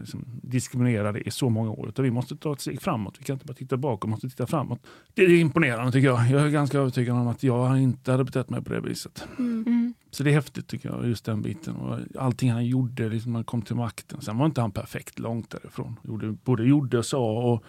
liksom, 0.00 0.24
diskriminerade 0.42 1.20
i 1.20 1.30
så 1.30 1.48
många 1.48 1.70
år. 1.70 1.88
Utan 1.88 2.04
vi 2.04 2.10
måste 2.10 2.36
ta 2.36 2.52
ett 2.52 2.60
steg 2.60 2.82
framåt. 2.82 3.16
Vi 3.18 3.24
kan 3.24 3.34
inte 3.34 3.46
bara 3.46 3.54
titta 3.54 3.76
bakåt, 3.76 4.08
vi 4.08 4.10
måste 4.10 4.28
titta 4.28 4.46
framåt. 4.46 4.80
Det 5.14 5.22
är 5.22 5.30
imponerande 5.30 5.92
tycker 5.92 6.08
jag. 6.08 6.30
Jag 6.30 6.42
är 6.46 6.50
ganska 6.50 6.78
övertygad 6.78 7.16
om 7.16 7.28
att 7.28 7.42
jag 7.42 7.78
inte 7.82 8.10
hade 8.10 8.24
betett 8.24 8.50
mig 8.50 8.62
på 8.64 8.72
det 8.72 8.80
viset. 8.80 9.28
Mm. 9.38 9.64
Mm. 9.66 9.94
Så 10.10 10.22
det 10.22 10.30
är 10.30 10.34
häftigt 10.34 10.66
tycker 10.68 10.88
jag, 10.88 11.06
just 11.08 11.24
den 11.24 11.42
biten. 11.42 11.76
Och 11.76 11.98
allting 12.18 12.50
han 12.52 12.66
gjorde, 12.66 13.08
liksom, 13.08 13.34
han 13.34 13.44
kom 13.44 13.62
till 13.62 13.76
makten. 13.76 14.20
Sen 14.20 14.38
var 14.38 14.46
inte 14.46 14.60
han 14.60 14.70
perfekt 14.72 15.18
långt 15.18 15.50
därifrån. 15.50 15.96
Gjorde, 16.04 16.32
både 16.32 16.64
gjorde 16.64 16.98
och 16.98 17.06
sa 17.06 17.32
och 17.52 17.64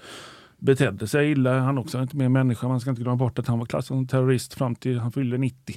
betedde 0.58 1.08
sig 1.08 1.32
illa. 1.32 1.60
Han 1.60 1.78
också 1.78 1.98
är 1.98 2.02
inte 2.02 2.18
mer 2.18 2.30
människa. 2.30 2.68
Man 2.68 2.80
ska 2.80 2.90
inte 2.90 3.02
glömma 3.02 3.16
bort 3.18 3.40
att 3.40 3.48
han 3.48 3.60
var 3.60 3.66
klassad 3.66 3.88
som 3.98 4.08
terrorist 4.08 4.54
fram 4.54 4.76
till 4.76 5.00
han 5.00 5.12
fyllde 5.12 5.38
90. 5.38 5.76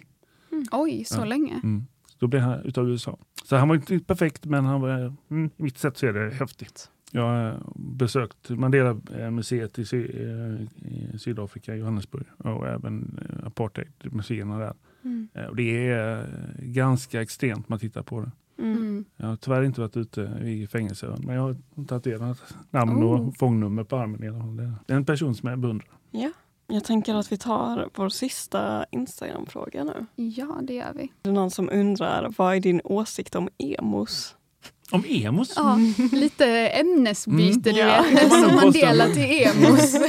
Oj, 0.72 1.04
så 1.04 1.20
Ja. 1.20 1.24
länge? 1.24 1.54
Mm. 1.62 1.86
Då 2.20 2.26
blev 2.26 2.42
han 2.42 2.60
utav 2.60 2.90
USA. 2.90 3.18
Så 3.44 3.56
han 3.56 3.68
var 3.68 3.74
inte 3.76 3.98
perfekt 3.98 4.44
men 4.46 4.64
han 4.64 4.80
var, 4.80 5.14
mm, 5.30 5.50
i 5.56 5.62
mitt 5.62 5.78
sätt 5.78 5.96
så 5.96 6.06
är 6.06 6.12
det 6.12 6.30
häftigt. 6.34 6.90
Jag 7.12 7.22
har 7.22 7.62
besökt 7.76 8.50
Mandela-museet 8.50 9.78
i, 9.78 9.84
Sy 9.84 10.04
eh, 10.04 10.62
i 10.92 11.18
Sydafrika, 11.18 11.74
Johannesburg 11.76 12.26
och 12.38 12.68
även 12.68 13.18
eh, 13.22 13.46
apartheidmuseerna 13.46 14.58
där. 14.58 14.74
Mm. 15.04 15.28
Eh, 15.34 15.44
Och 15.44 15.56
det 15.56 15.88
är 15.88 16.18
eh, 16.18 16.24
ganska 16.64 17.22
extremt 17.22 17.68
man 17.68 17.78
tittar 17.78 18.02
på 18.02 18.20
det. 18.20 18.30
Mm. 18.62 18.76
Mm. 18.78 19.04
Jag 19.16 19.26
har 19.26 19.36
tyvärr 19.36 19.62
inte 19.62 19.80
varit 19.80 19.96
ute 19.96 20.20
i 20.44 20.66
fängelse 20.66 21.16
men 21.22 21.34
jag 21.34 21.42
har 21.42 21.56
tatuerat 21.86 22.54
namn 22.70 23.02
Oh. 23.04 23.20
och 23.28 23.36
fångnummer 23.36 23.84
på 23.84 23.96
armen. 23.96 24.20
Det 24.86 24.92
är 24.92 24.96
en 24.96 25.04
person 25.04 25.34
som 25.34 25.48
jag 25.48 25.58
beundrar. 25.58 25.88
Ja. 26.10 26.30
Jag 26.70 26.84
tänker 26.84 27.14
att 27.14 27.32
vi 27.32 27.36
tar 27.36 27.88
vår 27.94 28.08
sista 28.08 28.84
Instagram-fråga 28.90 29.84
nu. 29.84 30.06
Ja, 30.16 30.58
det 30.62 30.74
gör 30.74 30.92
vi. 30.94 31.12
Det 31.22 31.28
är 31.30 31.32
någon 31.34 31.50
som 31.50 31.68
undrar, 31.72 32.32
vad 32.38 32.56
är 32.56 32.60
din 32.60 32.80
åsikt 32.84 33.34
om 33.34 33.48
emos? 33.58 34.36
Om 34.92 35.04
emos? 35.08 35.52
Ja, 35.56 35.78
lite 36.12 36.46
ämnesbyte 36.68 37.70
Mm. 37.70 37.74
du 37.74 37.80
Ja. 37.80 38.02
vet. 38.10 38.30
Som 38.32 38.54
Mandela 38.56 39.06
till 39.06 39.46
emos. 39.46 39.94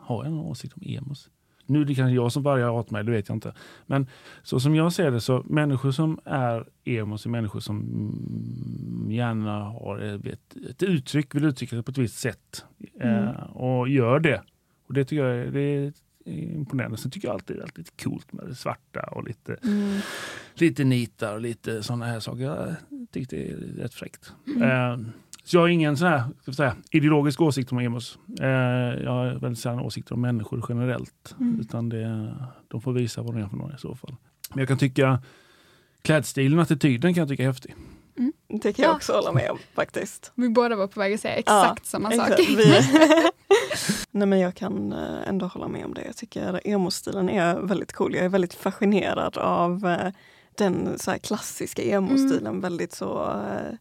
Har 0.00 0.24
jag 0.24 0.32
någon 0.32 0.46
åsikt 0.46 0.74
om 0.74 0.82
emos? 0.86 1.28
Nu 1.66 1.80
är 1.80 1.84
det 1.84 1.94
kanske 1.94 2.14
jag 2.14 2.32
som 2.32 2.42
vargar 2.42 2.70
åt 2.70 2.90
mig, 2.90 3.04
det 3.04 3.10
vet 3.10 3.28
jag 3.28 3.36
inte. 3.36 3.54
Men 3.86 4.06
så 4.42 4.60
som 4.60 4.74
jag 4.74 4.92
ser 4.92 5.10
det 5.10 5.20
så 5.20 5.42
människor 5.46 5.90
som 5.92 6.18
är 6.24 6.66
emos 6.84 7.26
är 7.26 7.30
människor 7.30 7.60
som 7.60 7.76
mm, 7.80 9.10
gärna 9.10 9.64
har 9.64 9.98
ett, 10.26 10.56
ett 10.70 10.82
uttryck, 10.82 11.34
vill 11.34 11.44
uttrycka 11.44 11.76
sig 11.76 11.82
på 11.82 11.90
ett 11.90 11.98
visst 11.98 12.18
sätt. 12.18 12.64
Mm. 13.00 13.24
Eh, 13.28 13.42
och 13.56 13.88
gör 13.88 14.20
det. 14.20 14.42
Och 14.88 14.94
det 14.94 15.04
tycker 15.04 15.24
jag 15.24 15.36
är, 15.36 15.50
det 15.50 15.60
är 15.60 15.92
imponerande. 16.24 16.96
Sen 16.96 17.10
tycker 17.10 17.28
jag 17.28 17.34
alltid 17.34 17.56
det 17.56 17.62
är 17.62 17.70
lite 17.74 18.04
coolt 18.04 18.32
med 18.32 18.46
det 18.46 18.54
svarta 18.54 19.00
och 19.00 19.24
lite, 19.24 19.56
Mm. 19.64 19.98
lite 20.54 20.84
nitar 20.84 21.34
och 21.34 21.40
lite 21.40 21.82
sådana 21.82 22.06
här 22.06 22.20
saker. 22.20 22.42
Jag 22.42 22.74
tycker 23.12 23.36
det 23.36 23.50
är 23.52 23.56
rätt 23.82 23.94
fräckt. 23.94 24.32
Mm. 24.56 24.62
Eh, 24.62 25.08
så 25.44 25.56
jag 25.56 25.60
har 25.60 25.68
ingen 25.68 25.96
sån 25.96 26.08
här, 26.08 26.52
säga, 26.52 26.76
ideologisk 26.90 27.40
åsikt 27.40 27.72
om 27.72 27.78
emos. 27.78 28.18
Eh, 28.40 28.46
jag 29.04 29.10
har 29.10 29.38
väldigt 29.38 29.58
sällan 29.58 29.80
åsikter 29.80 30.14
om 30.14 30.20
människor 30.20 30.64
generellt. 30.68 31.34
Mm. 31.40 31.60
Utan 31.60 31.88
det, 31.88 32.34
de 32.68 32.80
får 32.80 32.92
visa 32.92 33.22
vad 33.22 33.34
de 33.34 33.42
är 33.42 33.48
för 33.48 33.56
några 33.56 33.74
i 33.74 33.78
så 33.78 33.94
fall. 33.94 34.16
Men 34.50 34.58
jag 34.58 34.68
kan 34.68 34.78
tycka 34.78 35.22
klädstilen 36.02 36.58
och 36.58 36.62
attityden 36.62 37.14
kan 37.14 37.20
jag 37.20 37.28
tycka 37.28 37.42
är 37.42 37.46
häftig. 37.46 37.74
Det 38.48 38.72
kan 38.72 38.82
jag 38.82 38.92
Ja. 38.92 38.96
också 38.96 39.12
hålla 39.12 39.32
med 39.32 39.50
om 39.50 39.58
faktiskt. 39.74 40.32
Vi 40.34 40.48
båda 40.48 40.76
var 40.76 40.86
på 40.86 41.00
väg 41.00 41.14
att 41.14 41.20
säga 41.20 41.34
exakt 41.36 41.86
samma 41.86 42.10
sak. 42.10 42.28
Exakt. 42.30 42.48
Vi... 42.48 42.82
Nej 44.10 44.26
men 44.28 44.38
jag 44.38 44.54
kan 44.54 44.92
eh, 44.92 45.28
ändå 45.28 45.46
hålla 45.46 45.68
med 45.68 45.84
om 45.84 45.94
det. 45.94 46.02
Jag 46.06 46.16
tycker 46.16 46.60
emo-stilen 46.64 47.28
är 47.30 47.54
väldigt 47.60 47.92
cool. 47.92 48.14
Jag 48.14 48.24
är 48.24 48.28
väldigt 48.28 48.54
fascinerad 48.54 49.36
av 49.38 49.86
eh, 49.86 50.12
den 50.54 50.98
så 50.98 51.10
här 51.10 51.18
klassiska 51.18 51.82
emo-stilen. 51.82 52.46
Mm. 52.46 52.60
Väldigt 52.60 52.92
så, 52.92 53.22
eh, 53.30 53.74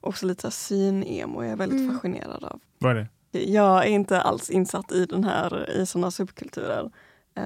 också 0.00 0.26
lite 0.26 0.50
syn-emo 0.50 1.42
jag 1.42 1.52
är 1.52 1.56
väldigt 1.56 1.80
Mm. 1.80 1.94
fascinerad 1.94 2.44
av. 2.44 2.60
Vad 2.78 2.90
är 2.96 3.08
det? 3.30 3.40
Jag 3.44 3.78
är 3.84 3.88
inte 3.88 4.20
alls 4.20 4.50
insatt 4.50 4.92
i 4.92 5.06
den 5.06 5.24
här, 5.24 5.70
i 5.70 5.86
sådana 5.86 6.10
subkulturer 6.10 6.90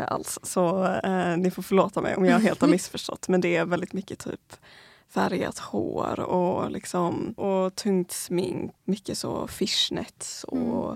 alls. 0.08 0.38
Så 0.42 0.84
eh, 1.04 1.36
ni 1.36 1.50
får 1.50 1.62
förlåta 1.62 2.00
mig 2.00 2.16
om 2.16 2.24
jag 2.24 2.38
helt 2.38 2.60
har 2.60 2.68
missförstått. 2.78 3.28
Men 3.28 3.40
det 3.40 3.56
är 3.56 3.64
väldigt 3.64 3.92
mycket 3.92 4.18
typ 4.18 4.56
färgat 5.08 5.58
hår 5.58 6.20
och, 6.20 6.70
liksom, 6.70 7.32
och 7.32 7.74
tungt 7.74 8.12
smink. 8.12 8.72
Mycket 8.84 9.18
så 9.18 9.46
fishnets 9.46 10.44
och 10.44 10.92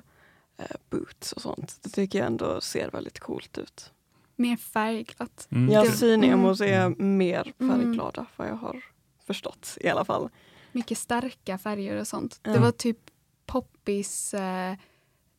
eh, 0.56 0.76
boots 0.90 1.32
och 1.32 1.42
sånt. 1.42 1.78
Det 1.82 1.88
tycker 1.90 2.18
jag 2.18 2.26
ändå 2.26 2.60
ser 2.60 2.90
väldigt 2.90 3.20
coolt 3.20 3.58
ut. 3.58 3.92
Mer 4.36 4.56
färgglatt. 4.56 5.48
Mm, 5.50 5.72
Ja, 5.72 5.92
syn-emos 5.92 6.60
är 6.60 6.86
Mm. 6.86 7.16
mer 7.18 7.52
Mm. 7.58 7.70
färgglada 7.76 8.26
vad 8.36 8.48
jag 8.48 8.54
har 8.54 8.84
förstått 9.26 9.78
i 9.80 9.88
alla 9.88 10.04
fall. 10.04 10.28
Mycket 10.72 10.98
starka 10.98 11.58
färger 11.58 11.96
och 12.00 12.06
sånt. 12.06 12.40
Ja. 12.42 12.50
Det 12.52 12.58
var 12.58 12.72
typ 12.72 12.98
poppis 13.46 14.34
eh, 14.34 14.74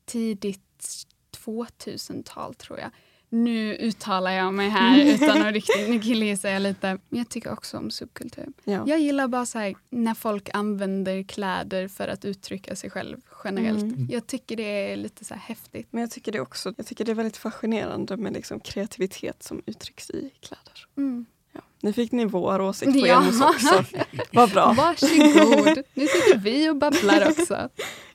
tidigt 0.05 1.05
2000-tal 1.45 2.53
tror 2.55 2.79
jag. 2.79 2.89
Nu 3.33 3.75
uttalar 3.75 4.31
jag 4.31 4.53
mig 4.53 4.69
här 4.69 4.99
utan 5.15 5.41
att 5.41 5.53
riktigt, 5.53 5.89
nu 5.89 5.99
killgissar 5.99 6.49
jag 6.49 6.61
lite. 6.61 6.97
Men 7.09 7.19
jag 7.19 7.29
tycker 7.29 7.51
också 7.51 7.77
om 7.77 7.91
subkultur. 7.91 8.47
Ja. 8.63 8.83
Jag 8.87 8.99
gillar 8.99 9.27
bara 9.27 9.45
så 9.45 9.59
här, 9.59 9.73
när 9.89 10.13
folk 10.13 10.49
använder 10.53 11.23
kläder 11.23 11.87
för 11.87 12.07
att 12.07 12.25
uttrycka 12.25 12.75
sig 12.75 12.89
själv 12.89 13.17
generellt. 13.43 13.81
Mm. 13.83 14.07
Jag 14.11 14.27
tycker 14.27 14.55
det 14.55 14.91
är 14.91 14.97
lite 14.97 15.25
så 15.25 15.33
här 15.33 15.41
häftigt. 15.41 15.87
Men 15.91 16.01
jag 16.01 16.11
tycker 16.11 16.31
det 16.31 16.39
också 16.39 16.73
jag 16.77 16.85
tycker 16.87 17.05
det 17.05 17.11
är 17.11 17.15
väldigt 17.15 17.37
fascinerande 17.37 18.17
med 18.17 18.33
liksom 18.33 18.59
kreativitet 18.59 19.43
som 19.43 19.61
uttrycks 19.65 20.09
i 20.09 20.31
kläder. 20.41 20.87
Mm. 20.97 21.25
Ja. 21.51 21.61
Nu 21.81 21.93
fick 21.93 22.11
ni 22.11 22.25
vår 22.25 22.61
åsikt 22.61 22.93
på 23.01 23.07
Ja. 23.07 23.23
också. 23.49 23.83
Vad 24.31 24.49
bra. 24.51 24.73
Varsågod, 24.77 25.83
nu 25.93 26.07
sitter 26.07 26.37
vi 26.37 26.69
och 26.69 26.75
babblar 26.75 27.29
också. 27.39 27.69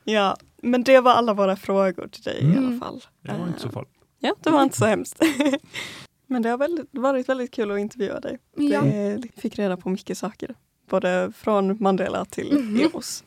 Ja, 0.05 0.37
men 0.63 0.85
det 0.85 1.01
var 1.01 1.13
alla 1.13 1.35
våra 1.35 1.57
frågor 1.57 2.09
till 2.09 2.23
dig 2.23 2.39
i 2.41 2.45
Mm. 2.45 2.59
alla 2.67 2.79
fall. 2.81 3.05
Det 3.23 3.33
var 3.39 3.47
inte 3.47 3.61
så 3.61 3.67
Eh, 3.69 3.73
farligt. 3.73 3.93
Ja, 4.21 4.35
det 4.41 4.51
var 4.51 4.63
inte 4.63 4.77
så 4.77 4.85
hemskt. 4.85 5.23
men 6.27 6.43
det 6.43 6.49
har 6.49 6.59
väldigt, 6.59 6.87
varit 6.91 7.29
väldigt 7.29 7.51
kul 7.51 7.71
att 7.71 7.79
intervjua 7.79 8.21
dig. 8.21 8.39
Ja. 8.57 8.83
Det, 8.83 9.23
fick 9.37 9.59
reda 9.59 9.77
på 9.77 9.89
mycket 9.89 10.19
saker. 10.19 10.55
Både 10.91 11.33
från 11.37 11.83
Mandela 11.83 12.25
till 12.25 12.53
Mhm. 12.59 12.81
emos. 12.81 13.25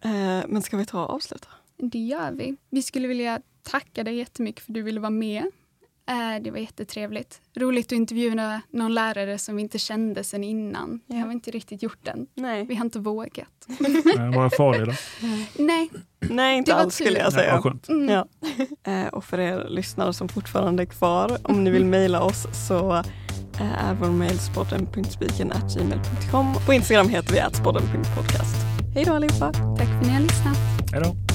Eh, 0.00 0.42
men 0.48 0.62
ska 0.62 0.76
vi 0.76 0.86
ta 0.86 1.04
och 1.04 1.10
avsluta? 1.14 1.48
Det 1.76 1.98
gör 1.98 2.32
vi. 2.32 2.56
Vi 2.70 2.82
skulle 2.82 3.08
vilja 3.08 3.40
tacka 3.62 4.04
dig 4.04 4.16
jättemycket 4.16 4.64
för 4.64 4.72
att 4.72 4.74
du 4.74 4.82
ville 4.82 5.00
vara 5.00 5.10
med. 5.10 5.50
Eh, 6.08 6.34
Det 6.42 6.50
var 6.50 6.58
jättetrevligt. 6.58 7.40
Roligt 7.56 7.86
att 7.86 7.92
intervjua 7.92 8.60
någon 8.70 8.94
lärare 8.94 9.38
som 9.38 9.56
vi 9.56 9.62
inte 9.62 9.78
kände 9.78 10.24
sedan 10.24 10.44
innan. 10.44 11.00
Det 11.06 11.14
Ja. 11.14 11.20
har 11.20 11.28
vi 11.28 11.32
inte 11.34 11.50
riktigt 11.50 11.82
gjort 11.82 12.08
än. 12.08 12.26
Nej, 12.34 12.64
Vi 12.66 12.74
har 12.74 12.84
inte 12.84 12.98
vågat. 12.98 13.48
Var 14.34 14.42
jag 14.42 14.52
farlig 14.56 14.86
då? 14.88 14.92
Nej. 15.64 15.90
Nej 16.20 16.58
inte 16.58 16.74
alls 16.74 16.94
skulle 16.94 17.18
jag 17.18 17.32
säga. 17.32 17.62
skönt. 17.62 17.88
Mm. 17.88 18.08
Ja. 18.08 18.26
Eh, 18.92 19.06
och 19.06 19.24
för 19.24 19.40
er 19.40 19.66
lyssnare 19.68 20.12
som 20.12 20.28
fortfarande 20.28 20.82
är 20.82 20.86
kvar, 20.86 21.38
om 21.42 21.64
ni 21.64 21.70
vill 21.70 21.84
mejla 21.96 22.20
oss 22.22 22.46
så 22.68 22.92
eh, 23.60 23.88
är 23.88 23.94
vår 23.94 24.08
mejl 24.08 24.38
sporten.spiken.gmail.com. 24.38 26.54
På 26.66 26.72
Instagram 26.72 27.08
heter 27.08 27.32
vi 27.32 27.40
atspodden.podcast. 27.40 28.56
Hej 28.94 29.04
då 29.04 29.14
allihopa! 29.14 29.52
Tack 29.52 29.88
för 29.88 29.94
att 29.94 30.02
ni 30.06 30.12
har 30.12 30.20
lyssnat. 30.20 30.56
Hej 30.92 31.02
då! 31.02 31.27